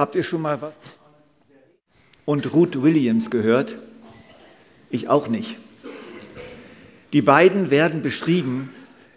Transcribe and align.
Habt 0.00 0.14
ihr 0.14 0.22
schon 0.22 0.40
mal 0.40 0.62
was 0.62 0.72
und 2.24 2.54
Ruth 2.54 2.82
Williams 2.82 3.28
gehört? 3.28 3.76
Ich 4.88 5.08
auch 5.08 5.28
nicht. 5.28 5.58
Die 7.12 7.20
beiden 7.20 7.68
werden 7.68 8.00
beschrieben, 8.00 8.70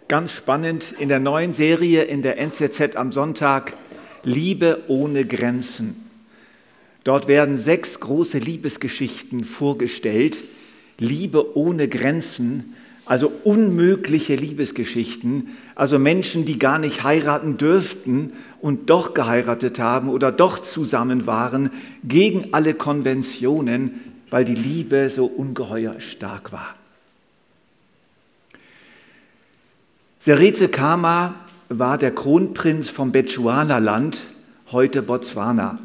ganz 0.08 0.32
spannend, 0.32 0.92
in 0.98 1.08
der 1.08 1.20
neuen 1.20 1.54
Serie 1.54 2.02
in 2.02 2.20
der 2.20 2.36
NZZ 2.36 2.96
am 2.96 3.12
Sonntag, 3.12 3.72
Liebe 4.24 4.82
ohne 4.88 5.24
Grenzen. 5.24 6.04
Dort 7.02 7.28
werden 7.28 7.56
sechs 7.56 7.98
große 7.98 8.36
Liebesgeschichten 8.36 9.44
vorgestellt. 9.44 10.44
Liebe 10.98 11.56
ohne 11.56 11.88
Grenzen, 11.88 12.74
also 13.06 13.30
unmögliche 13.44 14.34
Liebesgeschichten, 14.34 15.48
also 15.74 15.98
Menschen, 15.98 16.46
die 16.46 16.58
gar 16.58 16.78
nicht 16.78 17.04
heiraten 17.04 17.58
dürften 17.58 18.32
und 18.60 18.88
doch 18.88 19.12
geheiratet 19.12 19.78
haben 19.78 20.08
oder 20.08 20.32
doch 20.32 20.58
zusammen 20.58 21.26
waren, 21.26 21.70
gegen 22.02 22.48
alle 22.52 22.74
Konventionen, 22.74 24.00
weil 24.30 24.44
die 24.44 24.54
Liebe 24.54 25.10
so 25.10 25.26
ungeheuer 25.26 26.00
stark 26.00 26.50
war. 26.52 26.74
Seretse 30.20 30.68
Kama 30.68 31.34
war 31.68 31.98
der 31.98 32.14
Kronprinz 32.14 32.88
vom 32.88 33.12
Bechuana-Land, 33.12 34.22
heute 34.72 35.02
Botswana. 35.02 35.78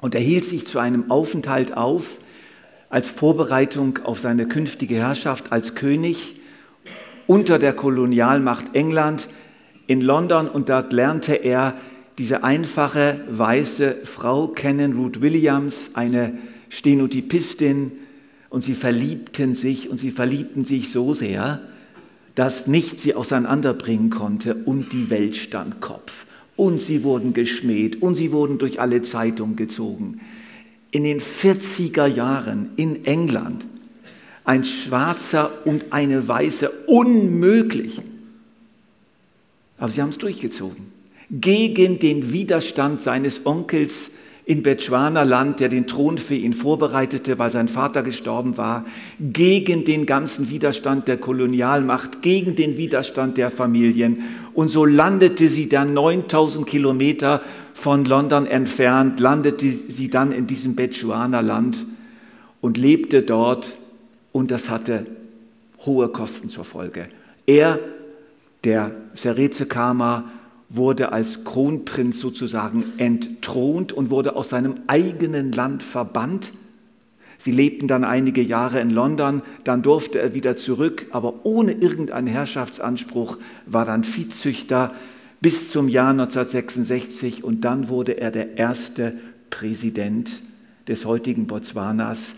Und 0.00 0.14
er 0.14 0.20
hielt 0.20 0.44
sich 0.44 0.66
zu 0.66 0.78
einem 0.78 1.10
Aufenthalt 1.10 1.74
auf 1.74 2.18
als 2.90 3.08
Vorbereitung 3.08 3.98
auf 4.04 4.18
seine 4.18 4.46
künftige 4.46 4.96
Herrschaft 4.96 5.52
als 5.52 5.74
König 5.74 6.36
unter 7.26 7.58
der 7.58 7.74
Kolonialmacht 7.74 8.74
England 8.74 9.28
in 9.86 10.00
London 10.00 10.48
und 10.48 10.68
dort 10.68 10.92
lernte 10.92 11.34
er 11.34 11.74
diese 12.18 12.42
einfache 12.42 13.20
weiße 13.28 13.98
Frau 14.04 14.48
kennen, 14.48 14.94
Ruth 14.94 15.20
Williams, 15.20 15.90
eine 15.94 16.36
Stenotypistin, 16.68 17.92
und 18.50 18.64
sie 18.64 18.74
verliebten 18.74 19.54
sich 19.54 19.90
und 19.90 19.98
sie 19.98 20.10
verliebten 20.10 20.64
sich 20.64 20.90
so 20.90 21.12
sehr, 21.12 21.60
dass 22.34 22.66
nichts 22.66 23.02
sie 23.02 23.14
auseinanderbringen 23.14 24.10
konnte 24.10 24.54
und 24.54 24.92
die 24.92 25.10
Welt 25.10 25.36
stand 25.36 25.80
Kopf. 25.80 26.24
Und 26.56 26.80
sie 26.80 27.04
wurden 27.04 27.34
geschmäht 27.34 28.00
und 28.00 28.16
sie 28.16 28.32
wurden 28.32 28.58
durch 28.58 28.80
alle 28.80 29.02
Zeitungen 29.02 29.56
gezogen. 29.56 30.20
In 30.90 31.04
den 31.04 31.20
40er 31.20 32.06
Jahren 32.06 32.70
in 32.76 33.04
England 33.04 33.66
ein 34.44 34.64
Schwarzer 34.64 35.66
und 35.66 35.92
eine 35.92 36.26
Weiße 36.26 36.70
unmöglich. 36.86 38.00
Aber 39.76 39.92
sie 39.92 40.00
haben 40.00 40.08
es 40.08 40.18
durchgezogen. 40.18 40.90
Gegen 41.30 41.98
den 41.98 42.32
Widerstand 42.32 43.02
seines 43.02 43.44
Onkels 43.44 44.10
in 44.48 44.62
Bechuana-Land, 44.62 45.60
der 45.60 45.68
den 45.68 45.86
Thron 45.86 46.16
für 46.16 46.34
ihn 46.34 46.54
vorbereitete, 46.54 47.38
weil 47.38 47.50
sein 47.50 47.68
Vater 47.68 48.02
gestorben 48.02 48.56
war, 48.56 48.86
gegen 49.20 49.84
den 49.84 50.06
ganzen 50.06 50.48
Widerstand 50.48 51.06
der 51.06 51.18
Kolonialmacht, 51.18 52.22
gegen 52.22 52.56
den 52.56 52.78
Widerstand 52.78 53.36
der 53.36 53.50
Familien. 53.50 54.22
Und 54.54 54.70
so 54.70 54.86
landete 54.86 55.48
sie 55.48 55.68
dann 55.68 55.92
9000 55.92 56.66
Kilometer 56.66 57.42
von 57.78 58.04
London 58.04 58.44
entfernt, 58.46 59.20
landete 59.20 59.70
sie 59.70 60.10
dann 60.10 60.32
in 60.32 60.48
diesem 60.48 60.74
Bechuana-Land 60.74 61.86
und 62.60 62.76
lebte 62.76 63.22
dort. 63.22 63.76
Und 64.32 64.50
das 64.50 64.68
hatte 64.68 65.06
hohe 65.86 66.08
Kosten 66.08 66.48
zur 66.48 66.64
Folge. 66.64 67.08
Er, 67.46 67.78
der 68.64 68.90
Seretse 69.14 69.66
Kama, 69.66 70.24
wurde 70.68 71.12
als 71.12 71.44
Kronprinz 71.44 72.18
sozusagen 72.18 72.84
entthront 72.98 73.92
und 73.92 74.10
wurde 74.10 74.34
aus 74.34 74.48
seinem 74.48 74.74
eigenen 74.88 75.52
Land 75.52 75.84
verbannt. 75.84 76.52
Sie 77.38 77.52
lebten 77.52 77.86
dann 77.86 78.02
einige 78.02 78.42
Jahre 78.42 78.80
in 78.80 78.90
London, 78.90 79.42
dann 79.62 79.82
durfte 79.82 80.18
er 80.18 80.34
wieder 80.34 80.56
zurück, 80.56 81.06
aber 81.12 81.46
ohne 81.46 81.72
irgendeinen 81.72 82.26
Herrschaftsanspruch, 82.26 83.38
war 83.66 83.84
dann 83.84 84.02
Viehzüchter 84.02 84.92
bis 85.40 85.70
zum 85.70 85.88
Jahr 85.88 86.10
1966 86.10 87.44
und 87.44 87.62
dann 87.62 87.88
wurde 87.88 88.20
er 88.20 88.30
der 88.30 88.56
erste 88.56 89.14
Präsident 89.50 90.42
des 90.88 91.04
heutigen 91.04 91.46
Botswanas, 91.46 92.34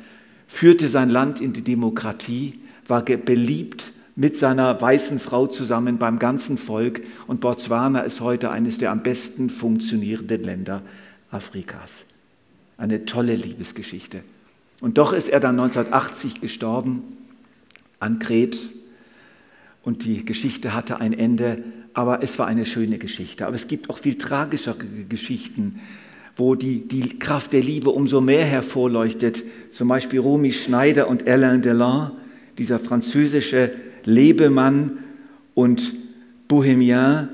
führte 0.46 0.88
sein 0.88 1.10
Land 1.10 1.40
in 1.40 1.52
die 1.52 1.62
Demokratie, 1.62 2.60
war 2.86 3.02
beliebt 3.02 3.92
mit 4.16 4.36
seiner 4.36 4.78
weißen 4.80 5.18
Frau 5.18 5.46
zusammen 5.46 5.96
beim 5.96 6.18
ganzen 6.18 6.58
Volk. 6.58 7.00
Und 7.26 7.40
Botswana 7.40 8.00
ist 8.00 8.20
heute 8.20 8.50
eines 8.50 8.78
der 8.78 8.90
am 8.90 9.02
besten 9.02 9.48
funktionierenden 9.48 10.42
Länder 10.42 10.82
Afrikas. 11.30 11.92
Eine 12.76 13.06
tolle 13.06 13.34
Liebesgeschichte. 13.36 14.22
Und 14.80 14.98
doch 14.98 15.12
ist 15.12 15.28
er 15.28 15.40
dann 15.40 15.58
1980 15.58 16.40
gestorben 16.40 17.02
an 17.98 18.18
Krebs. 18.18 18.72
Und 19.82 20.04
die 20.04 20.24
Geschichte 20.24 20.74
hatte 20.74 21.00
ein 21.00 21.12
Ende, 21.12 21.62
aber 21.92 22.22
es 22.22 22.38
war 22.38 22.46
eine 22.46 22.64
schöne 22.64 22.98
Geschichte. 22.98 23.46
Aber 23.46 23.56
es 23.56 23.66
gibt 23.68 23.90
auch 23.90 23.98
viel 23.98 24.16
tragischere 24.16 24.78
Geschichten, 25.08 25.80
wo 26.36 26.54
die, 26.54 26.86
die 26.86 27.18
Kraft 27.18 27.52
der 27.52 27.62
Liebe 27.62 27.90
umso 27.90 28.20
mehr 28.20 28.44
hervorleuchtet. 28.44 29.42
Zum 29.70 29.88
Beispiel 29.88 30.20
Romy 30.20 30.52
Schneider 30.52 31.08
und 31.08 31.28
Alain 31.28 31.62
Delon, 31.62 32.12
dieser 32.58 32.78
französische 32.78 33.72
Lebemann 34.04 34.98
und 35.54 35.94
Bohemien. 36.48 37.28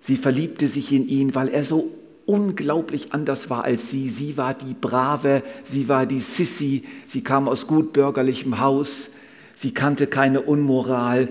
Sie 0.00 0.16
verliebte 0.16 0.68
sich 0.68 0.92
in 0.92 1.06
ihn, 1.08 1.34
weil 1.34 1.48
er 1.48 1.64
so 1.64 1.92
unglaublich 2.26 3.12
anders 3.12 3.48
war 3.48 3.64
als 3.64 3.90
sie. 3.90 4.10
Sie 4.10 4.36
war 4.36 4.54
die 4.54 4.74
Brave, 4.78 5.42
sie 5.64 5.88
war 5.88 6.06
die 6.06 6.20
Sissy, 6.20 6.84
sie 7.06 7.22
kam 7.22 7.48
aus 7.48 7.66
gut 7.66 7.92
bürgerlichem 7.92 8.60
Haus, 8.60 9.10
sie 9.54 9.72
kannte 9.72 10.06
keine 10.06 10.42
Unmoral, 10.42 11.28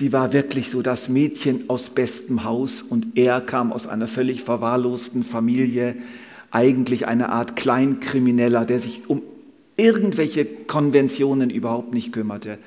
sie 0.00 0.12
war 0.12 0.32
wirklich 0.32 0.68
so 0.68 0.82
das 0.82 1.08
Mädchen 1.08 1.70
aus 1.70 1.90
bestem 1.90 2.42
Haus 2.42 2.82
und 2.82 3.16
er 3.16 3.40
kam 3.40 3.72
aus 3.72 3.86
einer 3.86 4.08
völlig 4.08 4.42
verwahrlosten 4.42 5.22
Familie, 5.22 5.94
eigentlich 6.50 7.06
eine 7.06 7.28
Art 7.28 7.54
Kleinkrimineller, 7.54 8.64
der 8.64 8.80
sich 8.80 9.08
um 9.08 9.22
irgendwelche 9.76 10.44
Konventionen 10.44 11.50
überhaupt 11.50 11.94
nicht 11.94 12.12
kümmerte 12.12 12.58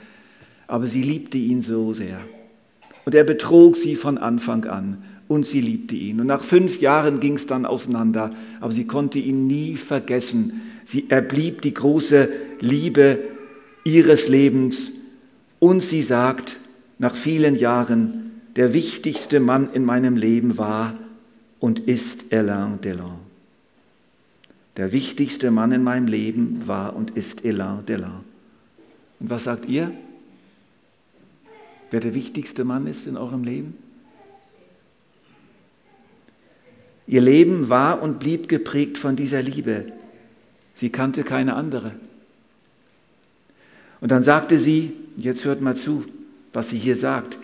aber 0.74 0.88
sie 0.88 1.04
liebte 1.04 1.38
ihn 1.38 1.62
so 1.62 1.94
sehr. 1.94 2.20
Und 3.06 3.14
er 3.14 3.24
betrog 3.24 3.76
sie 3.76 3.96
von 3.96 4.18
Anfang 4.18 4.66
an 4.66 5.04
und 5.28 5.46
sie 5.46 5.62
liebte 5.62 5.96
ihn. 5.96 6.20
Und 6.20 6.28
nach 6.28 6.44
fünf 6.44 6.80
Jahren 6.80 7.20
ging 7.20 7.36
es 7.36 7.46
dann 7.46 7.66
auseinander, 7.66 8.34
aber 8.60 8.72
sie 8.72 8.88
konnte 8.88 9.20
ihn 9.20 9.46
nie 9.46 9.76
vergessen. 9.76 10.62
Sie, 10.86 11.06
er 11.10 11.22
blieb 11.22 11.62
die 11.62 11.74
große 11.74 12.30
Liebe 12.60 13.20
ihres 13.84 14.28
Lebens 14.28 14.92
und 15.60 15.84
sie 15.84 16.02
sagt 16.02 16.58
nach 17.04 17.16
vielen 17.16 17.58
Jahren, 17.58 18.40
der 18.56 18.72
wichtigste 18.72 19.42
Mann 19.42 19.74
in 19.74 19.84
meinem 19.84 20.16
Leben 20.16 20.58
war 20.58 20.98
und 21.60 21.80
ist 21.80 22.32
Alain 22.32 22.80
Delon. 22.80 23.20
Der 24.78 24.94
wichtigste 24.94 25.52
Mann 25.52 25.74
in 25.74 25.84
meinem 25.84 26.08
Leben 26.08 26.66
war 26.66 26.96
und 26.96 27.12
ist 27.12 27.46
Alain 27.46 27.86
Delon. 27.86 28.24
Und 29.20 29.30
was 29.30 29.44
sagt 29.44 29.66
ihr? 29.66 29.92
wer 31.92 32.00
der 32.00 32.14
wichtigste 32.16 32.64
Mann 32.64 32.88
ist 32.88 33.06
in 33.06 33.18
eurem 33.18 33.44
Leben? 33.44 33.78
Ihr 37.06 37.22
Leben 37.22 37.68
war 37.68 38.02
und 38.02 38.20
blieb 38.20 38.48
geprägt 38.48 38.98
von 38.98 39.18
dieser 39.18 39.44
Liebe. 39.44 39.92
Sie 40.74 40.90
kannte 40.90 41.24
keine 41.24 41.56
andere. 41.56 41.92
Und 44.00 44.10
dann 44.10 44.24
sagte 44.24 44.58
sie, 44.58 44.94
jetzt 45.18 45.44
hört 45.44 45.60
mal 45.60 45.76
zu, 45.76 46.06
was 46.54 46.70
sie 46.70 46.78
hier 46.78 46.98
sagt, 46.98 47.38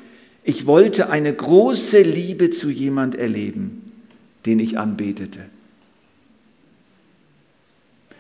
ich 0.44 0.66
wollte 0.66 1.10
eine 1.10 1.34
große 1.34 2.02
Liebe 2.02 2.50
zu 2.50 2.70
jemand 2.70 3.16
erleben, 3.16 3.92
den 4.46 4.60
ich 4.60 4.78
anbetete. 4.78 5.42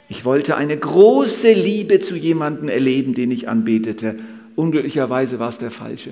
Ich 0.09 0.25
wollte 0.25 0.57
eine 0.57 0.75
große 0.75 1.53
Liebe 1.53 1.99
zu 1.99 2.15
jemandem 2.15 2.67
erleben, 2.67 3.13
den 3.13 3.29
ich 3.31 3.47
anbetete. 3.47 4.15
Unglücklicherweise 4.55 5.39
war 5.39 5.49
es 5.49 5.59
der 5.59 5.71
falsche. 5.71 6.11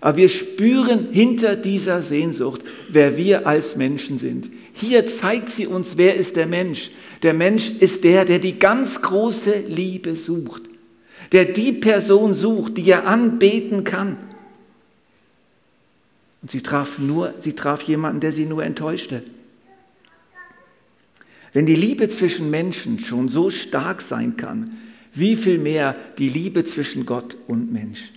Aber 0.00 0.16
wir 0.16 0.28
spüren 0.28 1.08
hinter 1.12 1.54
dieser 1.54 2.02
Sehnsucht, 2.02 2.62
wer 2.88 3.16
wir 3.16 3.46
als 3.46 3.76
Menschen 3.76 4.18
sind. 4.18 4.50
Hier 4.72 5.06
zeigt 5.06 5.50
sie 5.50 5.66
uns, 5.66 5.96
wer 5.96 6.16
ist 6.16 6.36
der 6.36 6.46
Mensch. 6.46 6.90
Der 7.22 7.34
Mensch 7.34 7.70
ist 7.78 8.02
der, 8.02 8.24
der 8.24 8.38
die 8.38 8.58
ganz 8.58 9.00
große 9.00 9.64
Liebe 9.68 10.16
sucht, 10.16 10.62
der 11.30 11.44
die 11.44 11.72
Person 11.72 12.34
sucht, 12.34 12.76
die 12.76 12.90
er 12.90 13.06
anbeten 13.06 13.84
kann. 13.84 14.16
Und 16.42 16.50
sie 16.50 16.60
traf 16.60 16.98
nur, 16.98 17.34
sie 17.38 17.54
traf 17.54 17.82
jemanden, 17.82 18.20
der 18.20 18.32
sie 18.32 18.46
nur 18.46 18.64
enttäuschte. 18.64 19.22
Wenn 21.52 21.66
die 21.66 21.76
Liebe 21.76 22.08
zwischen 22.08 22.50
Menschen 22.50 22.98
schon 22.98 23.28
so 23.28 23.50
stark 23.50 24.00
sein 24.00 24.36
kann, 24.36 24.70
wie 25.14 25.36
viel 25.36 25.58
mehr 25.58 25.94
die 26.18 26.30
Liebe 26.30 26.64
zwischen 26.64 27.06
Gott 27.06 27.36
und 27.46 27.72
Mensch. 27.72 28.10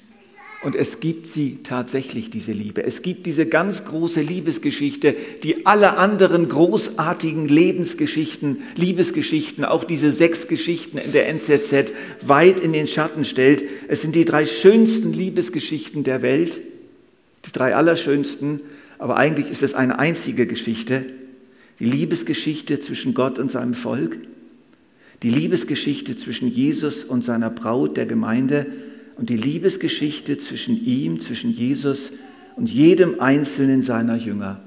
Und 0.66 0.76
es 0.76 1.00
gibt 1.00 1.28
sie 1.28 1.60
tatsächlich, 1.62 2.32
diese 2.32 2.52
Liebe. 2.52 2.84
Es 2.84 3.04
gibt 3.04 3.28
diese 3.28 3.46
ganz 3.46 3.86
große 3.86 4.20
Liebesgeschichte, 4.20 5.16
die 5.44 5.68
alle 5.68 5.98
anderen 5.98 6.48
großartigen 6.48 7.48
Lebensgeschichten, 7.48 8.64
Liebesgeschichten, 8.76 9.64
auch 9.64 9.84
diese 9.84 10.12
sechs 10.12 10.48
Geschichten 10.48 10.98
in 10.98 11.12
der 11.12 11.30
NZZ 11.30 11.94
weit 12.22 12.60
in 12.60 12.74
den 12.74 12.88
Schatten 12.88 13.26
stellt. 13.26 13.64
Es 13.88 14.02
sind 14.02 14.16
die 14.16 14.26
drei 14.26 14.44
schönsten 14.44 15.14
Liebesgeschichten 15.14 16.04
der 16.04 16.24
Welt, 16.24 16.62
die 17.46 17.52
drei 17.52 17.76
allerschönsten, 17.76 18.62
aber 18.98 19.18
eigentlich 19.18 19.52
ist 19.52 19.62
es 19.62 19.76
eine 19.76 20.00
einzige 20.00 20.48
Geschichte, 20.48 21.06
die 21.78 21.86
Liebesgeschichte 21.86 22.80
zwischen 22.80 23.14
Gott 23.14 23.38
und 23.38 23.52
seinem 23.52 23.76
Volk, 23.76 24.18
die 25.22 25.30
Liebesgeschichte 25.30 26.16
zwischen 26.16 26.50
Jesus 26.50 27.04
und 27.04 27.24
seiner 27.24 27.52
Braut, 27.52 27.98
der 27.98 28.08
Gemeinde, 28.08 28.66
und 29.16 29.30
die 29.30 29.38
Liebesgeschichte 29.38 30.38
zwischen 30.38 30.86
ihm, 30.86 31.20
zwischen 31.20 31.52
Jesus 31.52 32.12
und 32.56 32.70
jedem 32.70 33.20
einzelnen 33.20 33.84
seiner 33.84 34.16
Jünger. 34.16 34.62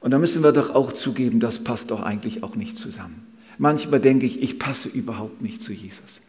Und 0.00 0.10
da 0.10 0.18
müssen 0.18 0.42
wir 0.42 0.52
doch 0.52 0.70
auch 0.70 0.92
zugeben, 0.92 1.40
das 1.40 1.58
passt 1.58 1.90
doch 1.90 2.02
eigentlich 2.02 2.42
auch 2.42 2.54
nicht 2.54 2.76
zusammen. 2.76 3.26
Manchmal 3.58 4.00
denke 4.00 4.26
ich, 4.26 4.42
ich 4.42 4.58
passe 4.58 4.88
überhaupt 4.88 5.42
nicht 5.42 5.62
zu 5.62 5.72
Jesus. 5.72 6.20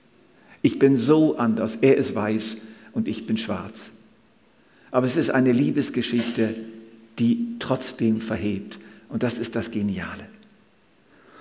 Ich 0.62 0.80
bin 0.80 0.98
so 0.98 1.38
anders, 1.38 1.78
er 1.81 1.98
ist 1.98 2.16
weiß 2.16 2.57
und 2.94 3.07
ich 3.07 3.28
bin 3.28 3.38
schwarz. 3.38 3.89
Aber 4.92 5.06
es 5.06 5.18
ist 5.18 5.30
eine 5.30 5.51
Liebesgeschichte, 5.51 6.56
die 7.19 7.56
trotzdem 7.60 8.22
verhebt. 8.22 8.80
Und 9.10 9.24
das 9.24 9.38
ist 9.38 9.56
das 9.56 9.72
Geniale. 9.72 10.28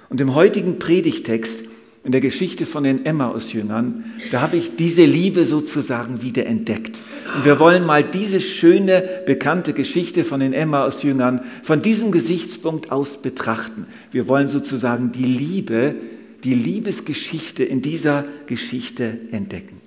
Und 0.09 0.21
im 0.21 0.35
heutigen 0.35 0.79
Predigtext 0.79 1.61
in 2.07 2.13
der 2.13 2.21
Geschichte 2.21 2.67
von 2.67 2.85
den 2.85 3.05
Emmaus-Jüngern, 3.05 4.05
da 4.31 4.41
habe 4.41 4.57
ich 4.57 4.77
diese 4.77 5.05
Liebe 5.05 5.45
sozusagen 5.45 6.23
wieder 6.23 6.47
entdeckt. 6.47 7.03
Und 7.35 7.45
wir 7.45 7.59
wollen 7.59 7.85
mal 7.85 8.05
diese 8.05 8.39
schöne, 8.39 9.03
bekannte 9.27 9.73
Geschichte 9.73 10.25
von 10.25 10.39
den 10.39 10.53
Emmaus-Jüngern 10.53 11.41
von 11.65 11.83
diesem 11.83 12.13
Gesichtspunkt 12.13 12.93
aus 12.93 13.17
betrachten. 13.17 13.87
Wir 14.13 14.29
wollen 14.29 14.47
sozusagen 14.47 15.11
die 15.11 15.25
Liebe, 15.25 15.97
die 16.45 16.55
Liebesgeschichte 16.55 17.65
in 17.65 17.83
dieser 17.83 18.25
Geschichte 18.47 19.19
entdecken. 19.33 19.81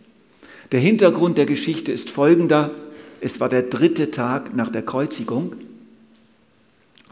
Der 0.73 0.81
Hintergrund 0.81 1.37
der 1.37 1.45
Geschichte 1.45 1.93
ist 1.93 2.09
folgender. 2.09 2.71
Es 3.21 3.39
war 3.39 3.47
der 3.47 3.63
dritte 3.63 4.11
Tag 4.11 4.53
nach 4.53 4.69
der 4.69 4.81
Kreuzigung. 4.81 5.55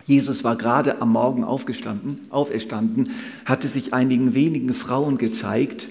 Jesus 0.07 0.45
war 0.45 0.55
gerade 0.55 1.01
am 1.01 1.11
Morgen 1.11 1.43
aufgestanden, 1.43 2.21
auferstanden, 2.29 3.11
hatte 3.45 3.67
sich 3.67 3.93
einigen 3.93 4.33
wenigen 4.33 4.73
Frauen 4.73 5.17
gezeigt 5.17 5.89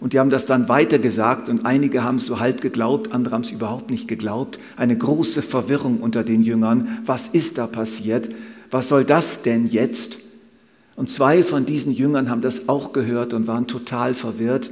und 0.00 0.12
die 0.12 0.20
haben 0.20 0.28
das 0.28 0.44
dann 0.44 0.68
weitergesagt 0.68 1.48
und 1.48 1.64
einige 1.64 2.04
haben 2.04 2.16
es 2.16 2.26
so 2.26 2.38
halb 2.38 2.60
geglaubt, 2.60 3.12
andere 3.12 3.34
haben 3.34 3.40
es 3.40 3.50
überhaupt 3.50 3.90
nicht 3.90 4.06
geglaubt. 4.06 4.58
Eine 4.76 4.98
große 4.98 5.40
Verwirrung 5.40 6.00
unter 6.00 6.24
den 6.24 6.42
Jüngern. 6.42 6.98
Was 7.06 7.26
ist 7.28 7.56
da 7.56 7.66
passiert? 7.66 8.28
Was 8.70 8.88
soll 8.88 9.04
das 9.04 9.40
denn 9.40 9.66
jetzt? 9.66 10.18
Und 10.94 11.08
zwei 11.08 11.42
von 11.42 11.64
diesen 11.64 11.90
Jüngern 11.90 12.28
haben 12.28 12.42
das 12.42 12.68
auch 12.68 12.92
gehört 12.92 13.32
und 13.32 13.46
waren 13.46 13.66
total 13.66 14.12
verwirrt 14.12 14.70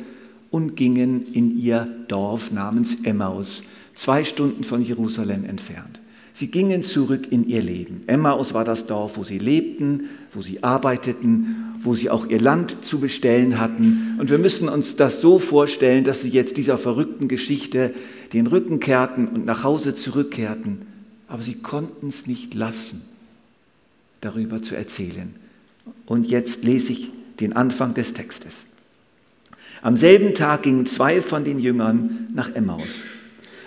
und 0.51 0.77
gingen 0.77 1.33
in 1.33 1.59
ihr 1.59 1.89
Dorf 2.09 2.53
namens 2.53 2.99
Emmaus, 3.03 3.63
zwei 3.95 4.25
Stunden 4.25 4.65
von 4.65 4.83
Jerusalem 4.83 5.47
entfernt. 5.47 6.02
Sie 6.35 6.47
gingen 6.47 6.83
zurück 6.83 7.31
in 7.31 7.47
ihr 7.47 7.63
Leben. 7.63 8.05
Emmaus 8.07 8.55
war 8.55 8.65
das 8.65 8.87
Dorf, 8.87 9.19
wo 9.19 9.25
sie 9.25 9.39
lebten, 9.39 10.09
wo 10.33 10.41
sie 10.41 10.63
arbeiteten, 10.63 11.75
wo 11.81 11.95
sie 11.95 12.09
auch 12.09 12.27
ihr 12.27 12.41
Land 12.41 12.85
zu 12.85 13.01
bestellen 13.01 13.61
hatten. 13.61 14.17
Und 14.19 14.31
wir 14.31 14.39
müssen 14.39 14.69
uns 14.69 14.97
das 14.97 15.21
so 15.21 15.39
vorstellen, 15.39 16.05
dass 16.05 16.23
sie 16.23 16.31
jetzt 16.31 16.57
dieser 16.57 16.79
verrückten 16.79 17.29
Geschichte 17.29 17.93
den 18.33 18.47
Rücken 18.47 18.81
kehrten 18.81 19.29
und 19.29 19.45
nach 19.45 19.63
Hause 19.63 19.95
zurückkehrten. 19.95 20.83
Aber 21.29 21.43
sie 21.43 21.55
konnten 21.55 22.09
es 22.09 22.27
nicht 22.27 22.55
lassen, 22.55 23.03
darüber 24.23 24.63
zu 24.63 24.75
erzählen. 24.75 25.35
Und 26.07 26.31
jetzt 26.31 26.65
lese 26.65 26.93
ich 26.93 27.11
den 27.41 27.55
Anfang 27.55 27.93
des 27.93 28.15
Textes. 28.15 28.57
Am 29.83 29.99
selben 29.99 30.35
Tag 30.35 30.63
gingen 30.63 30.87
zwei 30.87 31.21
von 31.21 31.45
den 31.45 31.59
Jüngern 31.59 32.29
nach 32.33 32.55
Emmaus 32.55 33.03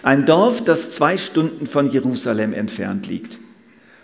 ein 0.06 0.28
Dorf, 0.28 0.64
das 0.64 0.92
zwei 0.92 1.18
Stunden 1.18 1.66
von 1.66 1.90
Jerusalem 1.90 2.54
entfernt 2.54 3.08
liegt. 3.08 3.40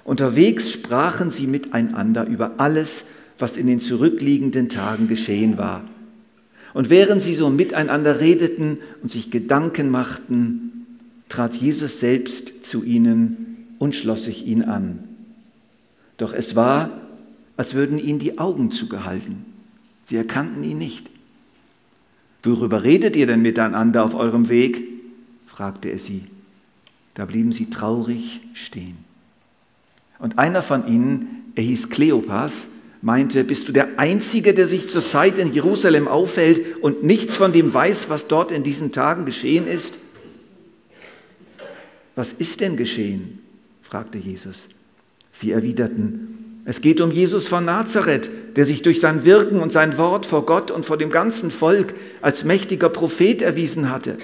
Unterwegs 0.04 0.72
sprachen 0.72 1.30
sie 1.30 1.46
miteinander 1.46 2.26
über 2.26 2.54
alles, 2.58 3.04
was 3.38 3.56
in 3.56 3.68
den 3.68 3.80
zurückliegenden 3.80 4.68
Tagen 4.68 5.08
geschehen 5.08 5.60
war. 5.60 5.84
Und 6.74 6.90
während 6.90 7.22
sie 7.22 7.36
so 7.36 7.52
miteinander 7.52 8.20
redeten 8.20 8.80
und 9.04 9.12
sich 9.12 9.30
Gedanken 9.30 9.92
machten, 9.92 10.88
trat 11.30 11.56
Jesus 11.56 12.00
selbst 12.00 12.66
zu 12.66 12.84
ihnen 12.84 13.76
und 13.78 13.94
schloss 13.94 14.26
sich 14.26 14.48
ihn 14.48 14.64
an. 14.64 15.04
Doch 16.18 16.34
es 16.34 16.56
war, 16.56 16.90
als 17.58 17.76
würden 17.76 18.00
ihnen 18.00 18.18
die 18.18 18.40
Augen 18.40 18.72
zugehalten. 18.72 19.46
Sie 20.06 20.16
erkannten 20.16 20.64
ihn 20.64 20.80
nicht. 20.80 21.12
Worüber 22.42 22.84
redet 22.84 23.16
ihr 23.16 23.28
denn 23.28 23.44
miteinander 23.44 24.04
auf 24.04 24.16
eurem 24.16 24.50
Weg? 24.50 24.91
Fragte 25.62 25.90
er 25.90 26.00
sie. 26.00 26.24
Da 27.14 27.26
blieben 27.26 27.52
sie 27.52 27.70
traurig 27.70 28.42
stehen. 28.56 28.98
Und 30.18 30.40
einer 30.40 30.64
von 30.64 30.88
ihnen, 30.88 31.52
er 31.54 31.62
hieß 31.62 31.92
Kleopas, 31.92 32.66
meinte, 33.04 33.44
bist 33.44 33.68
du 33.68 33.72
der 33.72 34.00
Einzige, 34.00 34.56
der 34.56 34.68
sich 34.68 34.90
zurzeit 34.90 35.38
in 35.38 35.54
Jerusalem 35.54 36.08
aufhält 36.08 36.82
und 36.82 37.04
nichts 37.04 37.36
von 37.36 37.54
dem 37.54 37.72
weiß, 37.72 38.10
was 38.10 38.26
dort 38.26 38.52
in 38.52 38.64
diesen 38.64 38.92
Tagen 38.92 39.26
geschehen 39.26 39.68
ist? 39.68 40.00
Was 42.16 42.32
ist 42.32 42.60
denn 42.60 42.76
geschehen? 42.76 43.38
fragte 43.84 44.18
Jesus. 44.18 44.62
Sie 45.32 45.52
erwiderten, 45.52 46.64
es 46.66 46.82
geht 46.82 47.00
um 47.02 47.12
Jesus 47.12 47.48
von 47.48 47.66
Nazareth, 47.66 48.32
der 48.56 48.66
sich 48.66 48.82
durch 48.82 49.00
sein 49.00 49.26
Wirken 49.26 49.60
und 49.60 49.72
sein 49.72 50.00
Wort 50.00 50.26
vor 50.26 50.44
Gott 50.44 50.72
und 50.72 50.88
vor 50.88 50.98
dem 50.98 51.12
ganzen 51.12 51.52
Volk 51.52 51.94
als 52.22 52.44
mächtiger 52.44 52.90
Prophet 52.90 53.44
erwiesen 53.44 53.92
hatte. 53.92 54.18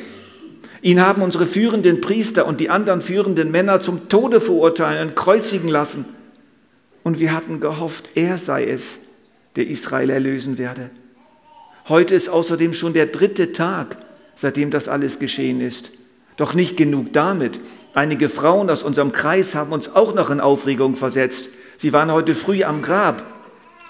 Ihn 0.81 1.01
haben 1.01 1.21
unsere 1.21 1.47
führenden 1.47 2.01
Priester 2.01 2.45
und 2.45 2.59
die 2.59 2.69
anderen 2.69 3.01
führenden 3.01 3.51
Männer 3.51 3.79
zum 3.79 4.09
Tode 4.09 4.41
verurteilen 4.41 5.09
und 5.09 5.15
kreuzigen 5.15 5.69
lassen. 5.69 6.05
Und 7.03 7.19
wir 7.19 7.33
hatten 7.33 7.59
gehofft, 7.59 8.09
er 8.15 8.37
sei 8.37 8.65
es, 8.65 8.99
der 9.55 9.67
Israel 9.67 10.09
erlösen 10.09 10.57
werde. 10.57 10.89
Heute 11.87 12.15
ist 12.15 12.29
außerdem 12.29 12.73
schon 12.73 12.93
der 12.93 13.07
dritte 13.07 13.53
Tag, 13.53 13.97
seitdem 14.35 14.71
das 14.71 14.87
alles 14.87 15.19
geschehen 15.19 15.61
ist. 15.61 15.91
Doch 16.35 16.53
nicht 16.53 16.77
genug 16.77 17.13
damit. 17.13 17.59
Einige 17.93 18.29
Frauen 18.29 18.69
aus 18.69 18.83
unserem 18.83 19.11
Kreis 19.11 19.55
haben 19.55 19.71
uns 19.71 19.95
auch 19.95 20.13
noch 20.13 20.29
in 20.29 20.39
Aufregung 20.39 20.95
versetzt. 20.95 21.49
Sie 21.77 21.93
waren 21.93 22.11
heute 22.11 22.35
früh 22.35 22.63
am 22.63 22.81
Grab 22.81 23.23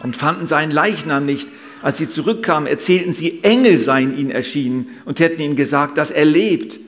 und 0.02 0.16
fanden 0.16 0.48
seinen 0.48 0.72
Leichnam 0.72 1.26
nicht. 1.26 1.48
Als 1.82 1.98
sie 1.98 2.08
zurückkamen, 2.08 2.68
erzählten 2.68 3.14
sie, 3.14 3.44
Engel 3.44 3.78
seien 3.78 4.18
ihnen 4.18 4.32
erschienen 4.32 4.90
und 5.06 5.20
hätten 5.20 5.42
ihnen 5.42 5.56
gesagt, 5.56 5.98
dass 5.98 6.12
er 6.12 6.26
lebt. 6.26 6.80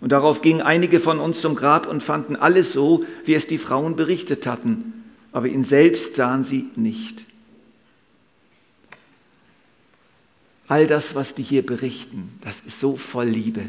Und 0.00 0.10
darauf 0.10 0.42
gingen 0.42 0.62
einige 0.62 0.98
von 0.98 1.20
uns 1.20 1.40
zum 1.40 1.54
Grab 1.54 1.86
und 1.86 2.02
fanden 2.02 2.34
alles 2.34 2.72
so, 2.72 3.04
wie 3.24 3.34
es 3.34 3.46
die 3.46 3.58
Frauen 3.58 3.94
berichtet 3.94 4.46
hatten. 4.46 5.04
Aber 5.30 5.46
ihn 5.46 5.64
selbst 5.64 6.16
sahen 6.16 6.42
sie 6.42 6.66
nicht. 6.74 7.24
All 10.66 10.86
das, 10.86 11.14
was 11.14 11.34
die 11.34 11.42
hier 11.42 11.64
berichten, 11.64 12.30
das 12.40 12.60
ist 12.66 12.80
so 12.80 12.96
voll 12.96 13.26
Liebe. 13.26 13.62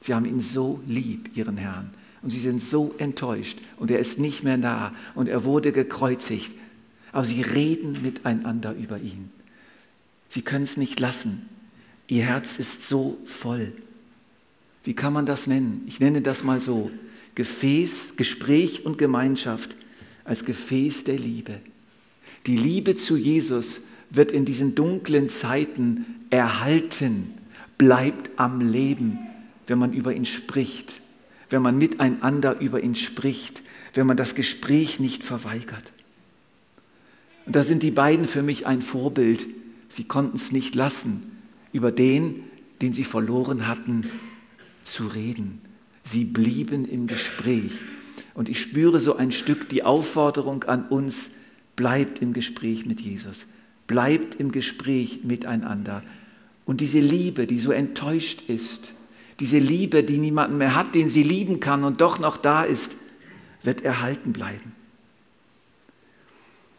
Sie 0.00 0.14
haben 0.14 0.26
ihn 0.26 0.40
so 0.40 0.80
lieb, 0.86 1.34
ihren 1.34 1.56
Herrn. 1.56 1.90
Und 2.20 2.30
sie 2.30 2.38
sind 2.38 2.60
so 2.60 2.94
enttäuscht. 2.98 3.58
Und 3.78 3.90
er 3.90 3.98
ist 3.98 4.18
nicht 4.18 4.42
mehr 4.42 4.58
da. 4.58 4.92
Und 5.14 5.28
er 5.28 5.44
wurde 5.44 5.72
gekreuzigt. 5.72 6.54
Aber 7.10 7.24
sie 7.24 7.42
reden 7.42 8.02
miteinander 8.02 8.74
über 8.74 8.98
ihn. 8.98 9.30
Sie 10.34 10.42
können 10.42 10.64
es 10.64 10.76
nicht 10.76 10.98
lassen. 10.98 11.48
Ihr 12.08 12.24
Herz 12.24 12.56
ist 12.56 12.88
so 12.88 13.18
voll. 13.24 13.70
Wie 14.82 14.92
kann 14.92 15.12
man 15.12 15.26
das 15.26 15.46
nennen? 15.46 15.84
Ich 15.86 16.00
nenne 16.00 16.22
das 16.22 16.42
mal 16.42 16.60
so. 16.60 16.90
Gefäß, 17.36 18.16
Gespräch 18.16 18.84
und 18.84 18.98
Gemeinschaft 18.98 19.76
als 20.24 20.44
Gefäß 20.44 21.04
der 21.04 21.20
Liebe. 21.20 21.60
Die 22.48 22.56
Liebe 22.56 22.96
zu 22.96 23.16
Jesus 23.16 23.80
wird 24.10 24.32
in 24.32 24.44
diesen 24.44 24.74
dunklen 24.74 25.28
Zeiten 25.28 26.04
erhalten, 26.30 27.34
bleibt 27.78 28.30
am 28.34 28.60
Leben, 28.60 29.20
wenn 29.68 29.78
man 29.78 29.92
über 29.92 30.12
ihn 30.12 30.26
spricht, 30.26 31.00
wenn 31.48 31.62
man 31.62 31.78
miteinander 31.78 32.58
über 32.58 32.82
ihn 32.82 32.96
spricht, 32.96 33.62
wenn 33.94 34.08
man 34.08 34.16
das 34.16 34.34
Gespräch 34.34 34.98
nicht 34.98 35.22
verweigert. 35.22 35.92
Und 37.46 37.54
da 37.54 37.62
sind 37.62 37.84
die 37.84 37.92
beiden 37.92 38.26
für 38.26 38.42
mich 38.42 38.66
ein 38.66 38.82
Vorbild 38.82 39.46
Sie 39.94 40.02
konnten 40.02 40.36
es 40.36 40.50
nicht 40.50 40.74
lassen, 40.74 41.22
über 41.72 41.92
den, 41.92 42.42
den 42.82 42.92
sie 42.92 43.04
verloren 43.04 43.68
hatten, 43.68 44.10
zu 44.82 45.06
reden. 45.06 45.60
Sie 46.02 46.24
blieben 46.24 46.84
im 46.84 47.06
Gespräch. 47.06 47.74
Und 48.34 48.48
ich 48.48 48.60
spüre 48.60 48.98
so 48.98 49.14
ein 49.14 49.30
Stück 49.30 49.68
die 49.68 49.84
Aufforderung 49.84 50.64
an 50.64 50.88
uns, 50.88 51.30
bleibt 51.76 52.20
im 52.20 52.32
Gespräch 52.32 52.86
mit 52.86 53.00
Jesus, 53.00 53.46
bleibt 53.86 54.34
im 54.34 54.50
Gespräch 54.50 55.20
miteinander. 55.22 56.02
Und 56.64 56.80
diese 56.80 56.98
Liebe, 56.98 57.46
die 57.46 57.60
so 57.60 57.70
enttäuscht 57.70 58.42
ist, 58.48 58.92
diese 59.38 59.58
Liebe, 59.58 60.02
die 60.02 60.18
niemanden 60.18 60.58
mehr 60.58 60.74
hat, 60.74 60.96
den 60.96 61.08
sie 61.08 61.22
lieben 61.22 61.60
kann 61.60 61.84
und 61.84 62.00
doch 62.00 62.18
noch 62.18 62.36
da 62.36 62.64
ist, 62.64 62.96
wird 63.62 63.82
erhalten 63.82 64.32
bleiben. 64.32 64.72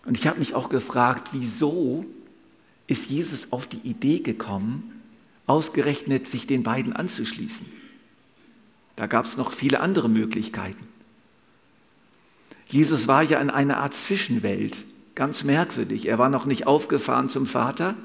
Und 0.06 0.18
ich 0.18 0.28
habe 0.28 0.40
mich 0.40 0.54
auch 0.54 0.68
gefragt, 0.68 1.30
wieso 1.32 2.06
ist 2.88 3.10
Jesus 3.10 3.52
auf 3.52 3.68
die 3.68 3.80
Idee 3.84 4.20
gekommen, 4.20 5.02
ausgerechnet 5.48 6.28
sich 6.28 6.48
den 6.48 6.64
beiden 6.64 6.94
anzuschließen? 6.94 7.66
Da 8.96 9.08
gab 9.08 9.26
es 9.26 9.38
noch 9.38 9.54
viele 9.54 9.80
andere 9.80 10.10
Möglichkeiten. 10.10 10.88
Jesus 12.68 13.08
war 13.08 13.24
ja 13.24 13.40
in 13.40 13.50
einer 13.50 13.78
Art 13.78 13.94
Zwischenwelt, 13.94 14.80
ganz 15.14 15.44
merkwürdig. 15.44 16.08
Er 16.08 16.18
war 16.18 16.30
noch 16.30 16.46
nicht 16.46 16.66
aufgefahren 16.68 17.30
zum 17.30 17.46
Vater, 17.46 17.96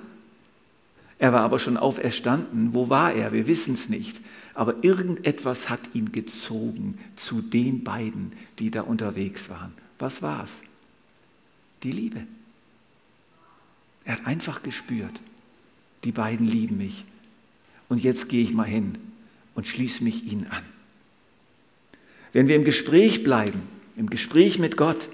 er 1.20 1.34
war 1.34 1.42
aber 1.42 1.58
schon 1.58 1.76
auferstanden. 1.76 2.72
Wo 2.72 2.88
war 2.88 3.12
er? 3.12 3.32
Wir 3.32 3.46
wissen 3.46 3.74
es 3.74 3.90
nicht. 3.90 4.22
Aber 4.54 4.82
irgendetwas 4.82 5.68
hat 5.68 5.80
ihn 5.92 6.12
gezogen 6.12 6.98
zu 7.14 7.42
den 7.42 7.84
beiden, 7.84 8.32
die 8.58 8.70
da 8.70 8.80
unterwegs 8.80 9.50
waren. 9.50 9.74
Was 9.98 10.22
war 10.22 10.44
es? 10.44 10.52
Die 11.82 11.92
Liebe. 11.92 12.22
Er 14.04 14.16
hat 14.16 14.26
einfach 14.26 14.62
gespürt, 14.62 15.20
die 16.04 16.12
beiden 16.12 16.46
lieben 16.46 16.78
mich. 16.78 17.04
Und 17.88 18.02
jetzt 18.02 18.28
gehe 18.28 18.42
ich 18.42 18.52
mal 18.52 18.64
hin 18.64 18.92
und 19.54 19.68
schließe 19.68 20.02
mich 20.02 20.30
ihnen 20.30 20.46
an. 20.48 20.62
Wenn 22.32 22.48
wir 22.48 22.56
im 22.56 22.64
Gespräch 22.64 23.24
bleiben, 23.24 23.62
im 23.96 24.08
Gespräch 24.08 24.58
mit 24.58 24.76
Gott, 24.76 25.08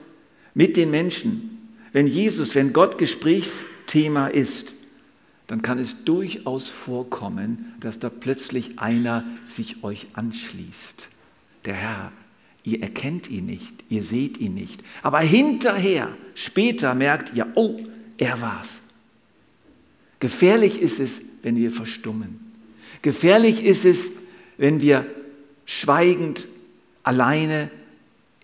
mit 0.55 0.77
den 0.77 0.91
Menschen, 0.91 1.71
wenn 1.93 2.07
Jesus, 2.07 2.55
wenn 2.55 2.73
Gott 2.73 2.99
Gesprächsthema 2.99 4.29
ist, 4.29 4.75
dann 5.47 5.63
kann 5.63 5.79
es 5.79 6.05
durchaus 6.05 6.69
vorkommen, 6.69 7.75
dass 7.81 7.99
da 7.99 8.11
plötzlich 8.11 8.79
einer 8.79 9.25
sich 9.49 9.83
euch 9.85 10.07
anschließt. 10.13 11.09
Der 11.65 11.75
Herr, 11.75 12.13
ihr 12.65 12.83
erkennt 12.83 13.31
ihn 13.31 13.47
nicht, 13.47 13.73
ihr 13.89 14.03
seht 14.03 14.39
ihn 14.39 14.55
nicht, 14.55 14.83
aber 15.03 15.21
hinterher, 15.21 16.09
später 16.35 16.95
merkt 16.95 17.35
ihr, 17.37 17.47
oh, 17.55 17.81
er 18.19 18.41
war's. 18.41 18.81
Gefährlich 20.21 20.81
ist 20.81 20.99
es, 20.99 21.21
wenn 21.43 21.57
wir 21.57 21.71
verstummen. 21.71 22.41
Gefährlich 23.03 23.65
ist 23.65 23.85
es, 23.85 24.07
wenn 24.57 24.81
wir 24.81 25.07
schweigend 25.67 26.47
alleine 27.03 27.71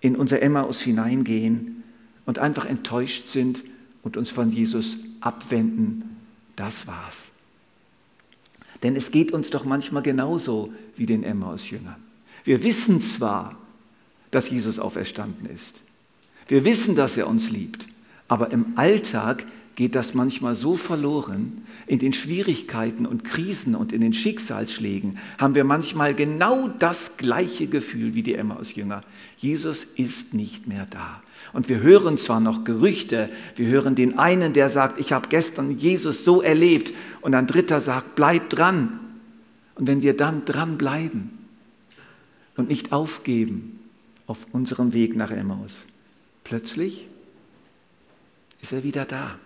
in 0.00 0.16
unser 0.16 0.42
Emmaus 0.42 0.80
hineingehen 0.80 1.82
und 2.26 2.38
einfach 2.38 2.66
enttäuscht 2.66 3.28
sind 3.28 3.64
und 4.02 4.16
uns 4.16 4.30
von 4.30 4.50
Jesus 4.50 4.98
abwenden. 5.20 6.16
Das 6.56 6.86
war's. 6.86 7.28
Denn 8.82 8.96
es 8.96 9.10
geht 9.10 9.32
uns 9.32 9.50
doch 9.50 9.64
manchmal 9.64 10.02
genauso 10.02 10.72
wie 10.96 11.06
den 11.06 11.22
Emmaus-Jüngern. 11.22 12.02
Wir 12.44 12.64
wissen 12.64 13.00
zwar, 13.00 13.56
dass 14.32 14.50
Jesus 14.50 14.78
auferstanden 14.78 15.48
ist. 15.48 15.82
Wir 16.48 16.64
wissen, 16.64 16.96
dass 16.96 17.16
er 17.16 17.28
uns 17.28 17.50
liebt. 17.50 17.88
Aber 18.26 18.50
im 18.50 18.72
Alltag 18.76 19.46
geht 19.74 19.94
das 19.94 20.14
manchmal 20.14 20.54
so 20.54 20.76
verloren. 20.76 21.64
In 21.86 21.98
den 21.98 22.12
Schwierigkeiten 22.12 23.06
und 23.06 23.24
Krisen 23.24 23.74
und 23.74 23.92
in 23.92 24.00
den 24.00 24.12
Schicksalsschlägen 24.12 25.18
haben 25.38 25.54
wir 25.54 25.64
manchmal 25.64 26.14
genau 26.14 26.68
das 26.68 27.16
gleiche 27.16 27.66
Gefühl 27.66 28.14
wie 28.14 28.22
die 28.22 28.34
Emmaus-Jünger. 28.34 29.02
Jesus 29.36 29.86
ist 29.96 30.34
nicht 30.34 30.66
mehr 30.66 30.86
da. 30.90 31.22
Und 31.52 31.68
wir 31.68 31.80
hören 31.80 32.18
zwar 32.18 32.40
noch 32.40 32.64
Gerüchte, 32.64 33.28
wir 33.56 33.66
hören 33.66 33.94
den 33.94 34.18
einen, 34.18 34.52
der 34.52 34.70
sagt, 34.70 35.00
ich 35.00 35.12
habe 35.12 35.28
gestern 35.28 35.78
Jesus 35.78 36.24
so 36.24 36.42
erlebt, 36.42 36.92
und 37.20 37.34
ein 37.34 37.46
dritter 37.46 37.80
sagt, 37.80 38.14
bleib 38.14 38.50
dran. 38.50 39.00
Und 39.74 39.86
wenn 39.86 40.02
wir 40.02 40.16
dann 40.16 40.44
dran 40.44 40.76
bleiben 40.76 41.38
und 42.56 42.68
nicht 42.68 42.92
aufgeben 42.92 43.80
auf 44.26 44.46
unserem 44.52 44.92
Weg 44.92 45.16
nach 45.16 45.30
Emmaus, 45.30 45.78
plötzlich 46.44 47.06
ist 48.60 48.72
er 48.72 48.84
wieder 48.84 49.04
da 49.04 49.38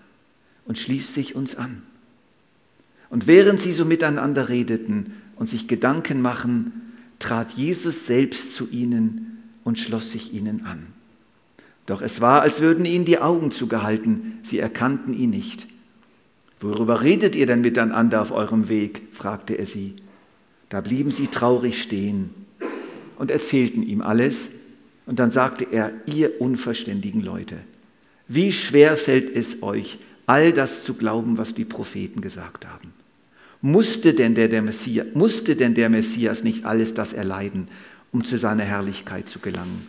und 0.67 0.79
schließt 0.79 1.15
sich 1.15 1.35
uns 1.35 1.55
an. 1.55 1.83
Und 3.09 3.27
während 3.27 3.61
sie 3.61 3.73
so 3.73 3.85
miteinander 3.85 4.49
redeten 4.49 5.15
und 5.37 5.49
sich 5.49 5.69
Gedanken 5.69 6.21
machen, 6.21 6.93
trat 7.19 7.53
Jesus 7.53 8.07
selbst 8.07 8.55
zu 8.55 8.69
ihnen 8.69 9.43
und 9.65 9.79
schloss 9.79 10.13
sich 10.13 10.33
ihnen 10.33 10.65
an. 10.65 10.87
Doch 11.87 12.03
es 12.03 12.21
war, 12.21 12.43
als 12.43 12.61
würden 12.61 12.85
ihnen 12.85 13.05
die 13.05 13.21
Augen 13.21 13.51
zugehalten, 13.51 14.39
sie 14.43 14.59
erkannten 14.59 15.15
ihn 15.15 15.31
nicht. 15.31 15.69
Worüber 16.59 17.03
redet 17.03 17.35
ihr 17.35 17.47
denn 17.47 17.61
miteinander 17.61 18.23
auf 18.23 18.33
eurem 18.33 18.69
Weg? 18.69 19.03
fragte 19.13 19.55
er 19.55 19.67
sie. 19.67 19.95
Da 20.69 20.81
blieben 20.81 21.13
sie 21.13 21.29
traurig 21.29 21.81
stehen 21.81 22.31
und 23.19 23.31
erzählten 23.31 23.83
ihm 23.83 24.03
alles. 24.03 24.49
Und 25.07 25.21
dann 25.21 25.31
sagte 25.31 25.67
er, 25.71 25.93
ihr 26.07 26.41
unverständigen 26.41 27.23
Leute, 27.23 27.59
wie 28.27 28.51
schwer 28.51 28.97
fällt 28.97 29.31
es 29.31 29.63
euch, 29.63 29.99
all 30.27 30.53
das 30.53 30.85
zu 30.85 30.95
glauben, 30.95 31.39
was 31.39 31.55
die 31.55 31.65
Propheten 31.65 32.21
gesagt 32.21 32.67
haben. 32.67 32.93
Musste 33.63 34.15
denn 34.15 34.35
der, 34.35 34.49
der, 34.49 34.63
Messias, 34.63 35.07
musste 35.15 35.57
denn 35.57 35.75
der 35.75 35.89
Messias 35.89 36.43
nicht 36.43 36.65
alles 36.65 36.95
das 36.95 37.13
erleiden, 37.13 37.69
um 38.13 38.23
zu 38.23 38.37
seiner 38.37 38.65
Herrlichkeit 38.65 39.29
zu 39.29 39.39
gelangen? 39.39 39.89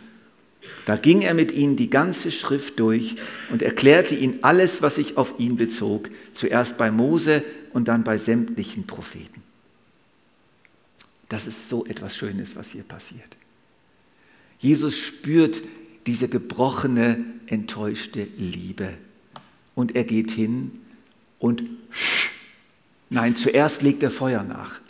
Da 0.86 0.96
ging 0.96 1.22
er 1.22 1.34
mit 1.34 1.52
ihnen 1.52 1.76
die 1.76 1.90
ganze 1.90 2.30
Schrift 2.30 2.80
durch 2.80 3.16
und 3.50 3.62
erklärte 3.62 4.14
ihnen 4.14 4.38
alles, 4.42 4.82
was 4.82 4.96
sich 4.96 5.16
auf 5.16 5.34
ihn 5.38 5.56
bezog, 5.56 6.10
zuerst 6.32 6.76
bei 6.76 6.90
Mose 6.90 7.44
und 7.72 7.88
dann 7.88 8.04
bei 8.04 8.18
sämtlichen 8.18 8.86
Propheten. 8.86 9.42
Das 11.28 11.46
ist 11.46 11.68
so 11.68 11.84
etwas 11.84 12.16
Schönes, 12.16 12.56
was 12.56 12.70
hier 12.70 12.84
passiert. 12.84 13.36
Jesus 14.58 14.96
spürt 14.96 15.62
diese 16.06 16.28
gebrochene, 16.28 17.22
enttäuschte 17.46 18.26
Liebe 18.38 18.94
und 19.78 19.94
er 19.94 20.02
geht 20.02 20.32
hin 20.32 20.72
und 21.38 21.62
nein, 23.10 23.36
zuerst 23.36 23.80
legt 23.80 24.02
er 24.02 24.10
Feuer 24.10 24.42
nach. 24.42 24.80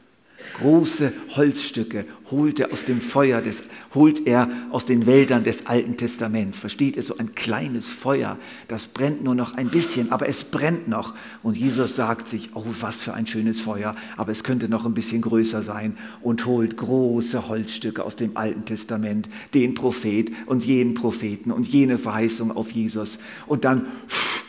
Große 0.59 1.13
Holzstücke 1.37 2.05
holt 2.33 2.59
er 2.59 2.73
aus 2.73 2.85
dem 2.85 3.01
Feuer 3.01 3.41
des, 3.41 3.63
holt 3.95 4.27
er 4.27 4.49
aus 4.71 4.87
den 4.87 5.07
Wäldern 5.07 5.45
des 5.45 5.67
Alten 5.67 5.97
Testaments. 5.97 6.59
Versteht 6.59 6.97
ihr, 6.97 7.03
so 7.05 7.17
ein 7.17 7.37
kleines 7.37 7.87
Feuer, 7.87 8.37
das 8.67 8.87
brennt 8.87 9.23
nur 9.23 9.37
noch 9.37 9.55
ein 9.55 9.69
bisschen, 9.69 10.11
aber 10.11 10.29
es 10.29 10.43
brennt 10.43 10.89
noch. 10.89 11.15
Und 11.45 11.57
Jesus 11.57 11.95
sagt 11.95 12.27
sich, 12.27 12.51
oh, 12.55 12.65
was 12.81 12.97
für 12.97 13.15
ein 13.15 13.27
schönes 13.27 13.61
Feuer, 13.61 13.95
aber 14.17 14.33
es 14.33 14.43
könnte 14.43 14.69
noch 14.69 14.85
ein 14.85 14.95
bisschen 14.95 15.21
größer 15.21 15.63
sein 15.63 15.97
und 16.23 16.45
holt 16.45 16.77
große 16.77 17.49
Holzstücke 17.49 18.03
aus 18.05 18.17
dem 18.17 18.37
Alten 18.37 18.65
Testament, 18.65 19.29
den 19.55 19.75
Prophet 19.75 20.33
und 20.47 20.65
jenen 20.65 20.95
Propheten 20.95 21.53
und 21.53 21.69
jene 21.69 21.99
Verheißung 21.99 22.51
auf 22.51 22.73
Jesus. 22.73 23.19
Und 23.47 23.65
dann 23.65 23.87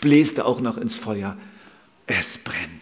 bläst 0.01 0.39
er 0.39 0.47
auch 0.47 0.61
noch 0.61 0.77
ins 0.77 0.95
Feuer. 0.95 1.37
Es 2.07 2.39
brennt. 2.39 2.78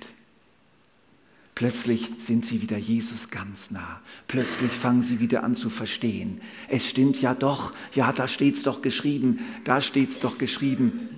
Plötzlich 1.58 2.12
sind 2.20 2.46
sie 2.46 2.62
wieder 2.62 2.78
Jesus 2.78 3.32
ganz 3.32 3.72
nah. 3.72 4.00
Plötzlich 4.28 4.72
fangen 4.72 5.02
sie 5.02 5.20
wieder 5.20 5.44
an 5.44 5.56
zu 5.56 5.72
verstehen. 5.72 6.40
Es 6.70 6.86
stimmt 6.86 7.20
ja 7.20 7.34
doch, 7.34 7.74
ja, 7.96 8.14
da 8.14 8.28
steht 8.28 8.58
es 8.58 8.62
doch 8.62 8.84
geschrieben, 8.84 9.40
da 9.64 9.82
steht 9.82 10.12
es 10.12 10.20
doch 10.20 10.38
geschrieben. 10.38 11.10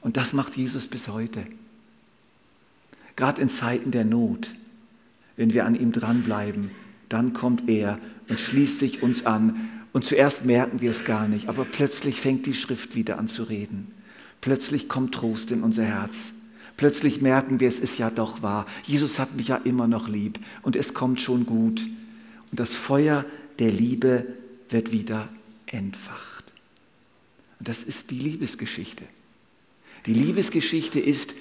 Und 0.00 0.16
das 0.16 0.32
macht 0.32 0.56
Jesus 0.56 0.88
bis 0.88 1.06
heute. 1.06 1.44
Gerade 3.14 3.40
in 3.40 3.48
Zeiten 3.48 3.92
der 3.92 4.04
Not, 4.04 4.50
wenn 5.36 5.54
wir 5.54 5.64
an 5.64 5.76
ihm 5.76 5.92
dranbleiben, 5.92 6.72
dann 7.08 7.32
kommt 7.32 7.68
er 7.68 8.00
und 8.28 8.40
schließt 8.40 8.80
sich 8.80 9.04
uns 9.04 9.24
an. 9.24 9.68
Und 9.92 10.04
zuerst 10.04 10.44
merken 10.44 10.80
wir 10.80 10.90
es 10.90 11.04
gar 11.04 11.28
nicht, 11.28 11.48
aber 11.48 11.64
plötzlich 11.64 12.20
fängt 12.20 12.44
die 12.46 12.54
Schrift 12.54 12.96
wieder 12.96 13.20
an 13.20 13.28
zu 13.28 13.44
reden. 13.44 13.94
Plötzlich 14.40 14.88
kommt 14.88 15.14
Trost 15.14 15.52
in 15.52 15.62
unser 15.62 15.84
Herz. 15.84 16.32
Plötzlich 16.76 17.22
merken 17.22 17.60
wir, 17.60 17.68
es 17.68 17.78
ist 17.78 17.98
ja 17.98 18.10
doch 18.10 18.42
wahr. 18.42 18.66
Jesus 18.84 19.18
hat 19.18 19.34
mich 19.36 19.48
ja 19.48 19.56
immer 19.56 19.86
noch 19.88 20.08
lieb 20.08 20.38
und 20.62 20.76
es 20.76 20.92
kommt 20.92 21.20
schon 21.20 21.46
gut. 21.46 21.86
Und 22.50 22.60
das 22.60 22.74
Feuer 22.74 23.24
der 23.58 23.72
Liebe 23.72 24.26
wird 24.68 24.92
wieder 24.92 25.28
entfacht. 25.66 26.44
Und 27.58 27.68
das 27.68 27.82
ist 27.82 28.10
die 28.10 28.18
Liebesgeschichte. 28.18 29.04
Die 30.04 30.12
Liebesgeschichte 30.12 31.00
ist, 31.00 31.34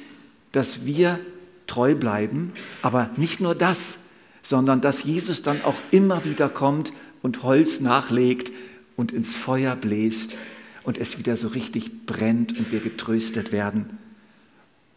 dass 0.51 0.85
wir 0.85 1.19
treu 1.67 1.95
bleiben, 1.95 2.53
aber 2.81 3.09
nicht 3.17 3.41
nur 3.41 3.55
das, 3.55 3.97
sondern 4.41 4.79
dass 4.79 5.03
Jesus 5.03 5.41
dann 5.41 5.61
auch 5.63 5.81
immer 5.91 6.23
wieder 6.23 6.49
kommt 6.49 6.93
und 7.21 7.43
Holz 7.43 7.79
nachlegt 7.81 8.53
und 8.95 9.11
ins 9.11 9.35
Feuer 9.35 9.75
bläst 9.75 10.37
und 10.83 10.97
es 10.97 11.17
wieder 11.17 11.35
so 11.35 11.49
richtig 11.49 12.05
brennt 12.05 12.57
und 12.57 12.71
wir 12.71 12.79
getröstet 12.79 13.51
werden. 13.51 13.97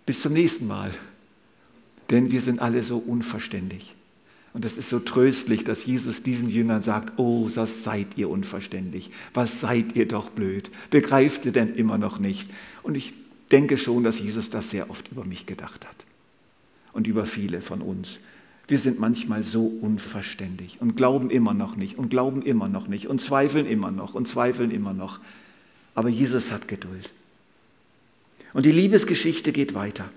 Bis 0.08 0.22
zum 0.22 0.32
nächsten 0.32 0.66
Mal. 0.66 0.92
Denn 2.08 2.30
wir 2.30 2.40
sind 2.40 2.60
alle 2.60 2.82
so 2.82 2.96
unverständig. 2.96 3.94
Und 4.54 4.64
es 4.64 4.78
ist 4.78 4.88
so 4.88 5.00
tröstlich, 5.00 5.64
dass 5.64 5.84
Jesus 5.84 6.22
diesen 6.22 6.48
Jüngern 6.48 6.80
sagt, 6.80 7.18
oh, 7.18 7.46
was 7.54 7.84
seid 7.84 8.16
ihr 8.16 8.30
unverständig, 8.30 9.10
was 9.34 9.60
seid 9.60 9.94
ihr 9.96 10.08
doch 10.08 10.30
blöd, 10.30 10.70
begreift 10.88 11.44
ihr 11.44 11.52
denn 11.52 11.74
immer 11.74 11.98
noch 11.98 12.18
nicht? 12.18 12.48
Und 12.82 12.94
ich 12.94 13.12
denke 13.52 13.76
schon, 13.76 14.02
dass 14.02 14.18
Jesus 14.18 14.48
das 14.48 14.70
sehr 14.70 14.88
oft 14.88 15.12
über 15.12 15.26
mich 15.26 15.44
gedacht 15.44 15.86
hat 15.86 16.06
und 16.94 17.06
über 17.06 17.26
viele 17.26 17.60
von 17.60 17.82
uns, 17.82 18.18
Wir 18.66 18.78
sind 18.78 18.98
manchmal 18.98 19.42
so 19.42 19.66
unverständig 19.66 20.78
und 20.80 20.96
glauben 20.96 21.28
immer 21.28 21.52
noch 21.52 21.76
nicht 21.76 21.98
und 21.98 22.08
glauben 22.08 22.40
immer 22.40 22.68
noch 22.68 22.88
nicht 22.88 23.08
und 23.08 23.20
zweifeln 23.20 23.66
immer 23.66 23.90
noch 23.90 24.14
und 24.14 24.26
zweifeln 24.26 24.70
immer 24.70 24.94
noch. 24.94 25.20
Aber 25.94 26.08
Jesus 26.08 26.50
hat 26.50 26.66
Geduld. 26.66 27.12
Und 28.52 28.66
die 28.66 28.72
Liebesgeschichte 28.72 29.52
geht 29.52 29.74
weiter. 29.74 30.08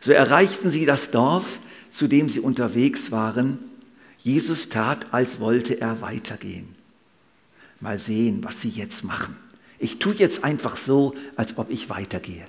So 0.00 0.12
erreichten 0.12 0.70
sie 0.70 0.84
das 0.84 1.10
Dorf, 1.10 1.58
zu 1.90 2.08
dem 2.08 2.28
sie 2.28 2.40
unterwegs 2.40 3.10
waren. 3.10 3.58
Jesus 4.18 4.68
tat, 4.68 5.12
als 5.12 5.40
wollte 5.40 5.80
er 5.80 6.00
weitergehen. 6.00 6.74
Mal 7.80 7.98
sehen, 7.98 8.42
was 8.42 8.60
sie 8.60 8.68
jetzt 8.68 9.04
machen. 9.04 9.36
Ich 9.78 9.98
tue 9.98 10.14
jetzt 10.14 10.44
einfach 10.44 10.76
so, 10.76 11.14
als 11.36 11.58
ob 11.58 11.70
ich 11.70 11.90
weitergehe. 11.90 12.46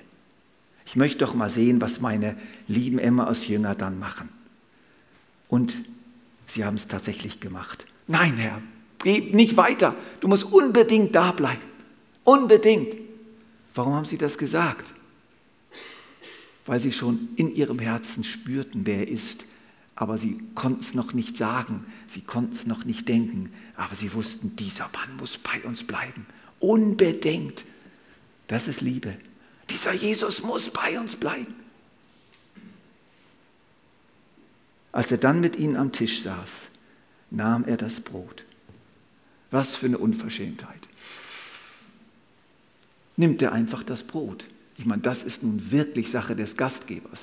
Ich 0.86 0.96
möchte 0.96 1.18
doch 1.18 1.34
mal 1.34 1.50
sehen, 1.50 1.80
was 1.80 2.00
meine 2.00 2.36
lieben 2.68 2.98
Emma 2.98 3.26
aus 3.26 3.46
Jünger 3.46 3.74
dann 3.74 3.98
machen. 3.98 4.28
Und 5.48 5.74
sie 6.46 6.64
haben 6.64 6.76
es 6.76 6.86
tatsächlich 6.86 7.40
gemacht. 7.40 7.86
Nein, 8.06 8.36
Herr, 8.36 8.60
geh 9.02 9.20
nicht 9.20 9.56
weiter. 9.56 9.94
Du 10.20 10.28
musst 10.28 10.44
unbedingt 10.44 11.14
da 11.14 11.32
bleiben. 11.32 11.62
Unbedingt. 12.22 12.94
Warum 13.74 13.94
haben 13.94 14.04
sie 14.04 14.18
das 14.18 14.38
gesagt? 14.38 14.92
Weil 16.66 16.80
sie 16.80 16.92
schon 16.92 17.28
in 17.36 17.54
ihrem 17.54 17.78
Herzen 17.78 18.24
spürten, 18.24 18.86
wer 18.86 19.00
er 19.00 19.08
ist. 19.08 19.46
Aber 19.96 20.18
sie 20.18 20.40
konnten 20.54 20.80
es 20.80 20.94
noch 20.94 21.12
nicht 21.12 21.36
sagen, 21.36 21.86
sie 22.06 22.20
konnten 22.20 22.52
es 22.52 22.66
noch 22.66 22.84
nicht 22.84 23.08
denken. 23.08 23.52
Aber 23.76 23.94
sie 23.94 24.12
wussten, 24.12 24.56
dieser 24.56 24.90
Mann 24.92 25.16
muss 25.16 25.38
bei 25.38 25.62
uns 25.64 25.84
bleiben. 25.84 26.26
Unbedingt. 26.58 27.64
Das 28.48 28.68
ist 28.68 28.80
Liebe. 28.80 29.16
Dieser 29.70 29.92
Jesus 29.92 30.42
muss 30.42 30.70
bei 30.70 30.98
uns 30.98 31.16
bleiben. 31.16 31.54
Als 34.92 35.10
er 35.10 35.18
dann 35.18 35.40
mit 35.40 35.56
ihnen 35.56 35.76
am 35.76 35.90
Tisch 35.90 36.22
saß, 36.22 36.68
nahm 37.30 37.64
er 37.64 37.76
das 37.76 38.00
Brot. 38.00 38.44
Was 39.50 39.74
für 39.74 39.86
eine 39.86 39.98
Unverschämtheit. 39.98 40.88
Nimmt 43.16 43.42
er 43.42 43.52
einfach 43.52 43.82
das 43.82 44.02
Brot. 44.02 44.46
Ich 44.76 44.86
meine, 44.86 45.02
das 45.02 45.22
ist 45.22 45.42
nun 45.42 45.70
wirklich 45.70 46.10
Sache 46.10 46.34
des 46.34 46.56
Gastgebers. 46.56 47.22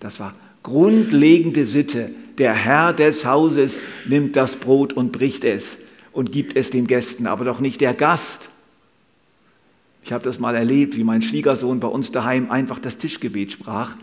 Das 0.00 0.20
war 0.20 0.34
grundlegende 0.62 1.66
Sitte. 1.66 2.10
Der 2.38 2.54
Herr 2.54 2.92
des 2.92 3.24
Hauses 3.24 3.80
nimmt 4.06 4.36
das 4.36 4.56
Brot 4.56 4.92
und 4.92 5.12
bricht 5.12 5.44
es 5.44 5.76
und 6.12 6.32
gibt 6.32 6.56
es 6.56 6.70
den 6.70 6.86
Gästen, 6.86 7.26
aber 7.26 7.44
doch 7.44 7.60
nicht 7.60 7.80
der 7.80 7.94
Gast. 7.94 8.48
Ich 10.04 10.12
habe 10.12 10.24
das 10.24 10.38
mal 10.38 10.54
erlebt, 10.54 10.96
wie 10.96 11.04
mein 11.04 11.22
Schwiegersohn 11.22 11.80
bei 11.80 11.88
uns 11.88 12.10
daheim 12.10 12.50
einfach 12.50 12.78
das 12.78 12.98
Tischgebet 12.98 13.52
sprach, 13.52 13.96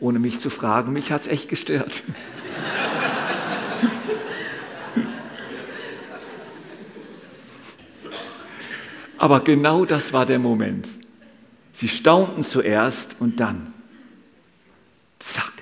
ohne 0.00 0.18
mich 0.18 0.38
zu 0.38 0.50
fragen. 0.50 0.92
Mich 0.92 1.12
hat 1.12 1.22
es 1.22 1.26
echt 1.26 1.48
gestört. 1.48 2.02
Aber 9.22 9.38
genau 9.38 9.84
das 9.84 10.12
war 10.12 10.26
der 10.26 10.40
Moment. 10.40 10.88
Sie 11.72 11.86
staunten 11.86 12.42
zuerst 12.42 13.14
und 13.20 13.38
dann, 13.38 13.72
zack, 15.20 15.52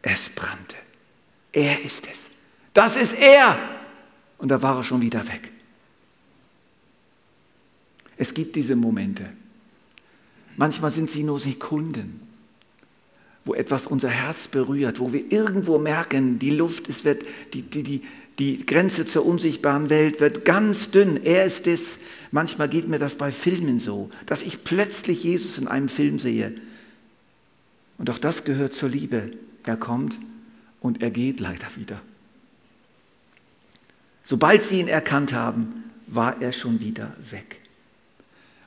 es 0.00 0.30
brannte. 0.30 0.76
Er 1.52 1.84
ist 1.84 2.08
es. 2.10 2.30
Das 2.72 2.96
ist 2.96 3.12
er. 3.12 3.58
Und 4.38 4.48
da 4.48 4.62
war 4.62 4.78
er 4.78 4.84
schon 4.84 5.02
wieder 5.02 5.28
weg. 5.28 5.52
Es 8.16 8.32
gibt 8.32 8.56
diese 8.56 8.74
Momente. 8.74 9.30
Manchmal 10.56 10.90
sind 10.90 11.10
sie 11.10 11.24
nur 11.24 11.38
Sekunden, 11.38 12.26
wo 13.44 13.52
etwas 13.52 13.84
unser 13.86 14.08
Herz 14.08 14.48
berührt, 14.48 14.98
wo 14.98 15.12
wir 15.12 15.30
irgendwo 15.30 15.76
merken, 15.76 16.38
die 16.38 16.52
Luft, 16.52 16.88
es 16.88 17.04
wird, 17.04 17.22
die, 17.52 17.60
die, 17.60 17.82
die, 17.82 18.02
die 18.38 18.66
Grenze 18.66 19.06
zur 19.06 19.24
unsichtbaren 19.24 19.88
Welt 19.88 20.20
wird 20.20 20.44
ganz 20.44 20.90
dünn. 20.90 21.22
Er 21.22 21.44
ist 21.44 21.66
es. 21.66 21.98
Manchmal 22.30 22.68
geht 22.68 22.86
mir 22.86 22.98
das 22.98 23.14
bei 23.14 23.32
Filmen 23.32 23.78
so, 23.78 24.10
dass 24.26 24.42
ich 24.42 24.62
plötzlich 24.62 25.24
Jesus 25.24 25.58
in 25.58 25.68
einem 25.68 25.88
Film 25.88 26.18
sehe. 26.18 26.54
Und 27.98 28.10
auch 28.10 28.18
das 28.18 28.44
gehört 28.44 28.74
zur 28.74 28.90
Liebe. 28.90 29.30
Er 29.64 29.76
kommt 29.76 30.18
und 30.80 31.02
er 31.02 31.10
geht 31.10 31.40
leider 31.40 31.66
wieder. 31.76 32.00
Sobald 34.22 34.62
sie 34.62 34.80
ihn 34.80 34.88
erkannt 34.88 35.32
haben, 35.32 35.84
war 36.06 36.42
er 36.42 36.52
schon 36.52 36.80
wieder 36.80 37.16
weg. 37.30 37.60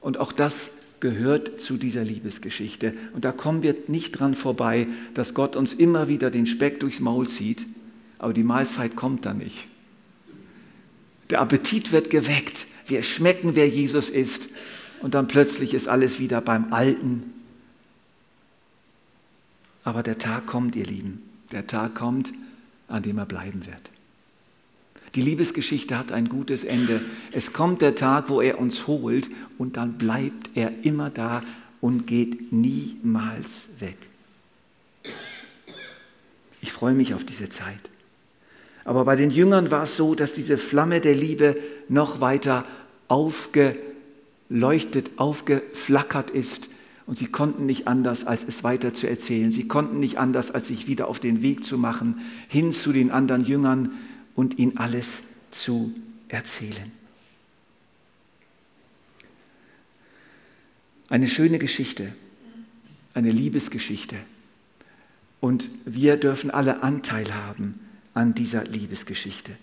Und 0.01 0.17
auch 0.17 0.32
das 0.32 0.69
gehört 0.99 1.62
zu 1.62 1.77
dieser 1.77 2.03
Liebesgeschichte. 2.03 2.93
Und 3.13 3.23
da 3.23 3.32
kommen 3.32 3.62
wir 3.62 3.75
nicht 3.88 4.12
dran 4.13 4.36
vorbei, 4.36 4.88
dass 5.13 5.34
Gott 5.34 5.55
uns 5.55 5.73
immer 5.73 6.08
wieder 6.08 6.32
den 6.32 6.45
Speck 6.45 6.79
durchs 6.79 6.99
Maul 6.99 7.27
zieht, 7.27 7.67
aber 8.19 8.34
die 8.34 8.43
Mahlzeit 8.43 8.95
kommt 8.95 9.25
dann 9.25 9.39
nicht. 9.39 9.67
Der 11.29 11.41
Appetit 11.41 11.91
wird 11.91 12.10
geweckt. 12.10 12.67
Wir 12.86 13.01
schmecken, 13.01 13.55
wer 13.55 13.67
Jesus 13.67 14.10
ist. 14.10 14.49
Und 15.01 15.13
dann 15.13 15.27
plötzlich 15.27 15.73
ist 15.73 15.88
alles 15.88 16.19
wieder 16.19 16.41
beim 16.41 16.73
Alten. 16.73 17.34
Aber 19.84 20.03
der 20.03 20.17
Tag 20.17 20.45
kommt, 20.45 20.75
ihr 20.75 20.86
Lieben. 20.86 21.23
Der 21.51 21.65
Tag 21.65 21.95
kommt, 21.95 22.34
an 22.88 23.03
dem 23.03 23.17
er 23.17 23.25
bleiben 23.25 23.65
wird. 23.65 23.91
Die 25.15 25.21
Liebesgeschichte 25.21 25.97
hat 25.97 26.12
ein 26.12 26.29
gutes 26.29 26.63
Ende. 26.63 27.01
Es 27.32 27.53
kommt 27.53 27.82
der 27.82 27.95
Tag, 27.95 28.29
wo 28.29 28.41
er 28.41 28.60
uns 28.60 28.86
holt 28.86 29.29
und 29.58 29.77
dann 29.77 29.97
bleibt 29.97 30.51
er 30.55 30.71
immer 30.84 31.10
da 31.10 31.41
und 31.82 32.05
geht 32.05 32.51
niemals 32.51 33.49
weg. 33.79 33.97
Ich 36.62 36.71
freue 36.71 36.93
mich 36.93 37.13
auf 37.13 37.23
diese 37.23 37.49
Zeit. 37.49 37.89
Aber 38.89 39.06
bei 39.06 39.15
den 39.15 39.30
Jüngern 39.30 39.69
war 39.69 39.84
es 39.84 39.95
so, 39.95 40.15
dass 40.15 40.34
diese 40.34 40.58
Flamme 40.58 40.99
der 40.99 41.13
Liebe 41.13 41.56
noch 41.89 42.21
weiter 42.21 42.65
aufgeleuchtet, 43.08 45.12
aufgeflackert 45.17 46.32
ist. 46.32 46.69
Und 47.06 47.15
sie 47.15 47.28
konnten 47.28 47.67
nicht 47.67 47.88
anders, 47.88 48.25
als 48.25 48.43
es 48.43 48.63
weiter 48.63 48.95
zu 48.95 49.08
erzählen. 49.08 49.52
Sie 49.52 49.67
konnten 49.67 49.99
nicht 49.99 50.17
anders, 50.17 50.49
als 50.49 50.69
sich 50.69 50.88
wieder 50.88 51.08
auf 51.08 51.19
den 51.19 51.43
Weg 51.43 51.63
zu 51.63 51.78
machen, 51.78 52.21
hin 52.47 52.73
zu 52.73 52.91
den 52.91 53.12
anderen 53.12 53.45
Jüngern, 53.45 53.91
und 54.34 54.58
ihnen 54.58 54.78
alles 54.78 55.21
zu 55.52 55.93
erzählen. 56.28 56.91
Eine 61.10 61.28
schöne 61.28 61.60
Geschichte, 61.60 62.12
eine 63.13 63.30
Liebesgeschichte. 63.30 64.15
Und 65.41 65.69
wir 65.86 66.17
dürfen 66.17 66.49
alle 66.49 66.82
Anteil 66.82 67.36
haben 67.36 67.82
an 68.13 68.34
dieser 68.34 68.63
Liebesgeschichte. 68.63 69.56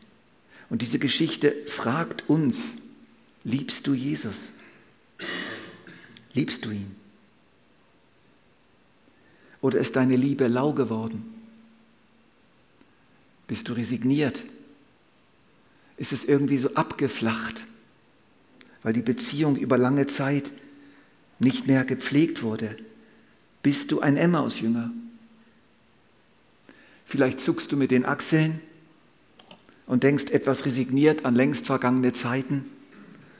Und 0.69 0.83
diese 0.83 0.99
Geschichte 0.99 1.55
fragt 1.67 2.29
uns, 2.29 2.59
liebst 3.45 3.87
du 3.87 3.95
Jesus? 3.95 4.37
Liebst 6.33 6.65
du 6.65 6.71
ihn? 6.71 6.95
Oder 9.61 9.79
ist 9.79 9.97
deine 9.97 10.17
Liebe 10.17 10.49
lau 10.49 10.73
geworden? 10.73 11.25
Bist 13.47 13.69
du 13.69 13.73
resigniert? 13.73 14.45
ist 15.97 16.13
es 16.13 16.25
irgendwie 16.25 16.59
so 16.59 16.75
abgeflacht, 16.75 17.65
weil 18.83 18.93
die 18.93 19.03
Beziehung 19.03 19.57
über 19.57 19.79
lange 19.79 20.07
Zeit 20.07 20.53
nicht 21.39 21.67
mehr 21.67 21.85
gepflegt 21.85 22.43
wurde. 22.43 22.77
Bist 23.63 23.91
du 23.93 24.01
ein 24.01 24.17
Emmaus-Jünger? 24.17 24.91
Vielleicht 27.07 27.41
zuckst 27.41 27.73
du 27.73 27.77
mit 27.77 27.91
den 27.91 28.05
Achseln 28.05 28.61
und 29.87 30.03
denkst 30.03 30.31
etwas 30.31 30.67
resigniert 30.67 31.25
an 31.25 31.35
längst 31.35 31.67
vergangene 31.67 32.13
Zeiten, 32.13 32.67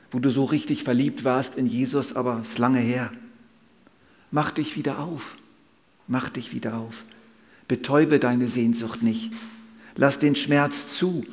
wo 0.09 0.17
du 0.17 0.31
so 0.31 0.45
richtig 0.45 0.83
verliebt 0.83 1.23
warst 1.23 1.55
in 1.55 1.67
Jesus, 1.67 2.15
aber 2.15 2.39
es 2.41 2.49
ist 2.49 2.57
lange 2.57 2.79
her. 2.79 3.11
Mach 4.31 4.49
dich 4.49 4.75
wieder 4.75 4.99
auf. 4.99 5.37
Mach 6.07 6.29
dich 6.29 6.53
wieder 6.53 6.77
auf. 6.77 7.03
Betäube 7.67 8.17
deine 8.17 8.47
Sehnsucht 8.47 9.03
nicht. 9.03 9.33
Lass 9.95 10.17
den 10.17 10.35
Schmerz 10.35 10.87
zu 10.97 11.23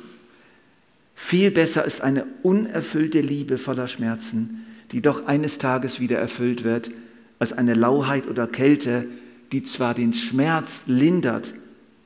viel 1.15 1.49
besser 1.49 1.85
ist 1.85 2.01
eine 2.01 2.25
unerfüllte 2.43 3.21
Liebe 3.21 3.57
voller 3.57 3.87
Schmerzen, 3.87 4.65
die 4.91 5.01
doch 5.01 5.25
eines 5.25 5.57
Tages 5.57 5.99
wieder 5.99 6.19
erfüllt 6.19 6.63
wird, 6.63 6.91
als 7.39 7.53
eine 7.53 7.73
Lauheit 7.73 8.27
oder 8.27 8.45
Kälte, 8.45 9.07
die 9.51 9.63
zwar 9.63 9.93
den 9.93 10.13
Schmerz 10.13 10.81
lindert, 10.85 11.53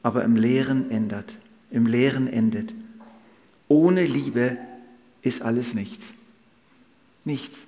aber 0.04 0.24
im 0.24 0.36
Leeren 0.36 0.92
ändert, 0.92 1.38
im 1.72 1.86
Leeren 1.86 2.28
endet. 2.28 2.74
Ohne 3.68 4.06
Liebe 4.06 4.58
ist 5.22 5.42
alles 5.42 5.74
nichts. 5.74 6.08
Nichts. 7.26 7.60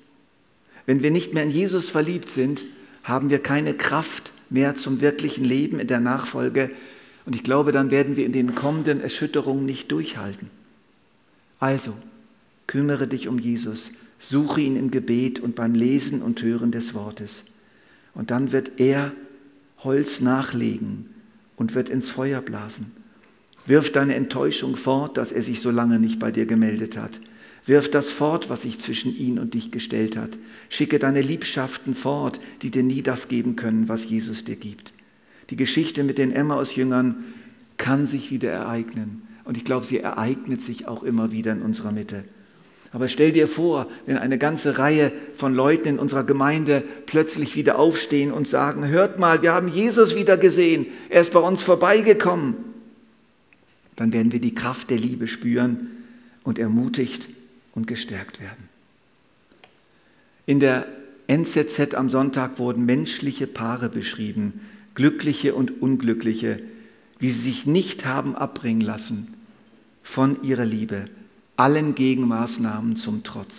Wenn 0.85 1.03
wir 1.03 1.11
nicht 1.11 1.33
mehr 1.33 1.43
in 1.43 1.51
Jesus 1.51 1.89
verliebt 1.89 2.29
sind, 2.29 2.65
haben 3.03 3.29
wir 3.29 3.39
keine 3.39 3.73
Kraft 3.73 4.33
mehr 4.49 4.75
zum 4.75 5.01
wirklichen 5.01 5.45
Leben 5.45 5.79
in 5.79 5.87
der 5.87 5.99
Nachfolge. 5.99 6.71
Und 7.25 7.35
ich 7.35 7.43
glaube, 7.43 7.71
dann 7.71 7.91
werden 7.91 8.15
wir 8.15 8.25
in 8.25 8.33
den 8.33 8.55
kommenden 8.55 9.01
Erschütterungen 9.01 9.65
nicht 9.65 9.91
durchhalten. 9.91 10.49
Also, 11.59 11.93
kümmere 12.65 13.07
dich 13.07 13.27
um 13.27 13.37
Jesus, 13.37 13.91
suche 14.17 14.61
ihn 14.61 14.75
im 14.75 14.89
Gebet 14.89 15.39
und 15.39 15.55
beim 15.55 15.75
Lesen 15.75 16.21
und 16.21 16.41
Hören 16.41 16.71
des 16.71 16.93
Wortes. 16.93 17.43
Und 18.15 18.31
dann 18.31 18.51
wird 18.51 18.79
er 18.79 19.11
Holz 19.83 20.21
nachlegen 20.21 21.09
und 21.61 21.75
wird 21.75 21.91
ins 21.91 22.09
Feuer 22.09 22.41
blasen 22.41 22.91
Wirf 23.67 23.91
deine 23.91 24.15
Enttäuschung 24.15 24.75
fort, 24.75 25.17
dass 25.17 25.31
er 25.31 25.43
sich 25.43 25.61
so 25.61 25.69
lange 25.69 25.99
nicht 25.99 26.17
bei 26.17 26.31
dir 26.31 26.47
gemeldet 26.47 26.97
hat. 26.97 27.21
Wirf 27.67 27.91
das 27.91 28.09
fort, 28.09 28.49
was 28.49 28.63
sich 28.63 28.79
zwischen 28.79 29.15
ihn 29.15 29.37
und 29.37 29.53
dich 29.53 29.69
gestellt 29.69 30.17
hat. 30.17 30.39
Schicke 30.69 30.97
deine 30.97 31.21
Liebschaften 31.21 31.93
fort, 31.93 32.39
die 32.63 32.71
dir 32.71 32.81
nie 32.81 33.03
das 33.03 33.27
geben 33.27 33.55
können, 33.55 33.87
was 33.87 34.09
Jesus 34.09 34.43
dir 34.43 34.55
gibt. 34.55 34.93
Die 35.51 35.55
Geschichte 35.55 36.03
mit 36.03 36.17
den 36.17 36.31
Emmaus-Jüngern 36.31 37.23
kann 37.77 38.07
sich 38.07 38.31
wieder 38.31 38.49
ereignen. 38.49 39.21
Und 39.43 39.55
ich 39.55 39.63
glaube, 39.63 39.85
sie 39.85 39.99
ereignet 39.99 40.63
sich 40.63 40.87
auch 40.87 41.03
immer 41.03 41.31
wieder 41.31 41.51
in 41.51 41.61
unserer 41.61 41.91
Mitte. 41.91 42.23
Aber 42.93 43.07
stell 43.07 43.31
dir 43.31 43.47
vor, 43.47 43.87
wenn 44.05 44.17
eine 44.17 44.37
ganze 44.37 44.77
Reihe 44.77 45.13
von 45.33 45.53
Leuten 45.53 45.87
in 45.87 45.99
unserer 45.99 46.25
Gemeinde 46.25 46.83
plötzlich 47.05 47.55
wieder 47.55 47.79
aufstehen 47.79 48.31
und 48.31 48.47
sagen, 48.47 48.87
hört 48.87 49.17
mal, 49.17 49.41
wir 49.41 49.53
haben 49.53 49.69
Jesus 49.69 50.15
wieder 50.15 50.37
gesehen, 50.37 50.87
er 51.09 51.21
ist 51.21 51.31
bei 51.31 51.39
uns 51.39 51.61
vorbeigekommen. 51.61 52.55
Dann 53.95 54.11
werden 54.11 54.31
wir 54.31 54.41
die 54.41 54.55
Kraft 54.55 54.89
der 54.89 54.97
Liebe 54.97 55.27
spüren 55.27 55.87
und 56.43 56.59
ermutigt 56.59 57.29
und 57.73 57.87
gestärkt 57.87 58.41
werden. 58.41 58.69
In 60.45 60.59
der 60.59 60.85
NZZ 61.27 61.93
am 61.93 62.09
Sonntag 62.09 62.59
wurden 62.59 62.85
menschliche 62.85 63.47
Paare 63.47 63.87
beschrieben, 63.87 64.59
glückliche 64.95 65.55
und 65.55 65.81
unglückliche, 65.81 66.59
wie 67.19 67.29
sie 67.29 67.51
sich 67.51 67.65
nicht 67.65 68.05
haben 68.05 68.35
abbringen 68.35 68.81
lassen 68.81 69.33
von 70.03 70.43
ihrer 70.43 70.65
Liebe, 70.65 71.05
allen 71.61 71.95
Gegenmaßnahmen 71.95 72.95
zum 72.95 73.23
Trotz. 73.23 73.55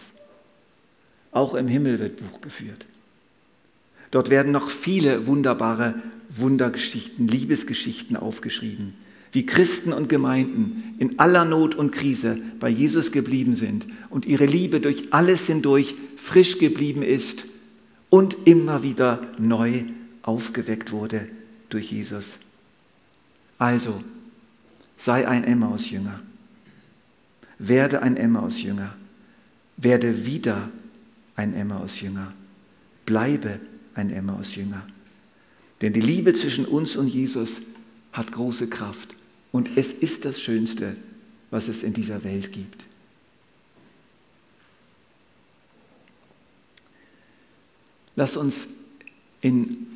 Auch 1.30 1.54
im 1.54 1.68
Himmel 1.68 1.98
wird 1.98 2.16
Buch 2.16 2.40
geführt. 2.40 2.86
Dort 4.10 4.28
werden 4.28 4.52
noch 4.52 4.68
viele 4.68 5.26
wunderbare 5.26 5.94
Wundergeschichten, 6.28 7.28
Liebesgeschichten 7.28 8.16
aufgeschrieben 8.16 8.94
wie 9.32 9.46
Christen 9.46 9.94
und 9.94 10.10
Gemeinden 10.10 10.94
in 10.98 11.18
aller 11.18 11.46
Not 11.46 11.74
und 11.74 11.90
Krise 11.90 12.38
bei 12.60 12.68
Jesus 12.68 13.12
geblieben 13.12 13.56
sind 13.56 13.86
und 14.10 14.26
ihre 14.26 14.44
Liebe 14.44 14.78
durch 14.78 15.12
alles 15.12 15.46
hindurch 15.46 15.94
frisch 16.16 16.58
geblieben 16.58 17.02
ist 17.02 17.46
und 18.10 18.36
immer 18.44 18.82
wieder 18.82 19.26
neu 19.38 19.84
aufgeweckt 20.20 20.92
wurde 20.92 21.26
durch 21.70 21.90
Jesus. 21.90 22.36
Also, 23.58 24.04
sei 24.98 25.26
ein 25.26 25.44
Emmaus-Jünger. 25.44 26.20
Werde 27.64 28.02
ein 28.02 28.16
Emmaus-Jünger. 28.16 28.92
Werde 29.76 30.26
wieder 30.26 30.68
ein 31.36 31.54
Emmaus-Jünger. 31.54 32.34
Bleibe 33.06 33.60
ein 33.94 34.10
Emmaus-Jünger. 34.10 34.84
Denn 35.80 35.92
die 35.92 36.00
Liebe 36.00 36.32
zwischen 36.34 36.64
uns 36.64 36.96
und 36.96 37.06
Jesus 37.06 37.60
hat 38.12 38.32
große 38.32 38.68
Kraft. 38.68 39.14
Und 39.52 39.76
es 39.76 39.92
ist 39.92 40.24
das 40.24 40.40
Schönste, 40.40 40.96
was 41.52 41.68
es 41.68 41.84
in 41.84 41.92
dieser 41.92 42.24
Welt 42.24 42.52
gibt. 42.52 42.86
Lasst 48.16 48.36
uns 48.36 48.66
in 49.40 49.86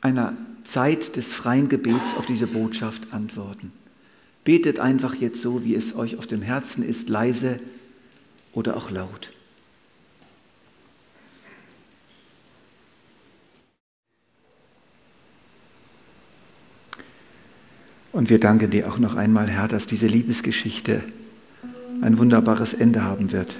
einer 0.00 0.34
Zeit 0.64 1.16
des 1.16 1.26
freien 1.26 1.68
Gebets 1.68 2.14
auf 2.16 2.24
diese 2.24 2.46
Botschaft 2.46 3.12
antworten. 3.12 3.70
Betet 4.44 4.80
einfach 4.80 5.14
jetzt 5.14 5.40
so, 5.40 5.64
wie 5.64 5.74
es 5.74 5.94
euch 5.94 6.16
auf 6.16 6.26
dem 6.26 6.42
Herzen 6.42 6.82
ist, 6.82 7.08
leise 7.08 7.60
oder 8.52 8.76
auch 8.76 8.90
laut. 8.90 9.32
Und 18.12 18.28
wir 18.28 18.38
danken 18.38 18.70
dir 18.70 18.88
auch 18.88 18.98
noch 18.98 19.14
einmal, 19.14 19.48
Herr, 19.48 19.68
dass 19.68 19.86
diese 19.86 20.06
Liebesgeschichte 20.06 21.02
ein 22.02 22.18
wunderbares 22.18 22.74
Ende 22.74 23.02
haben 23.02 23.32
wird. 23.32 23.56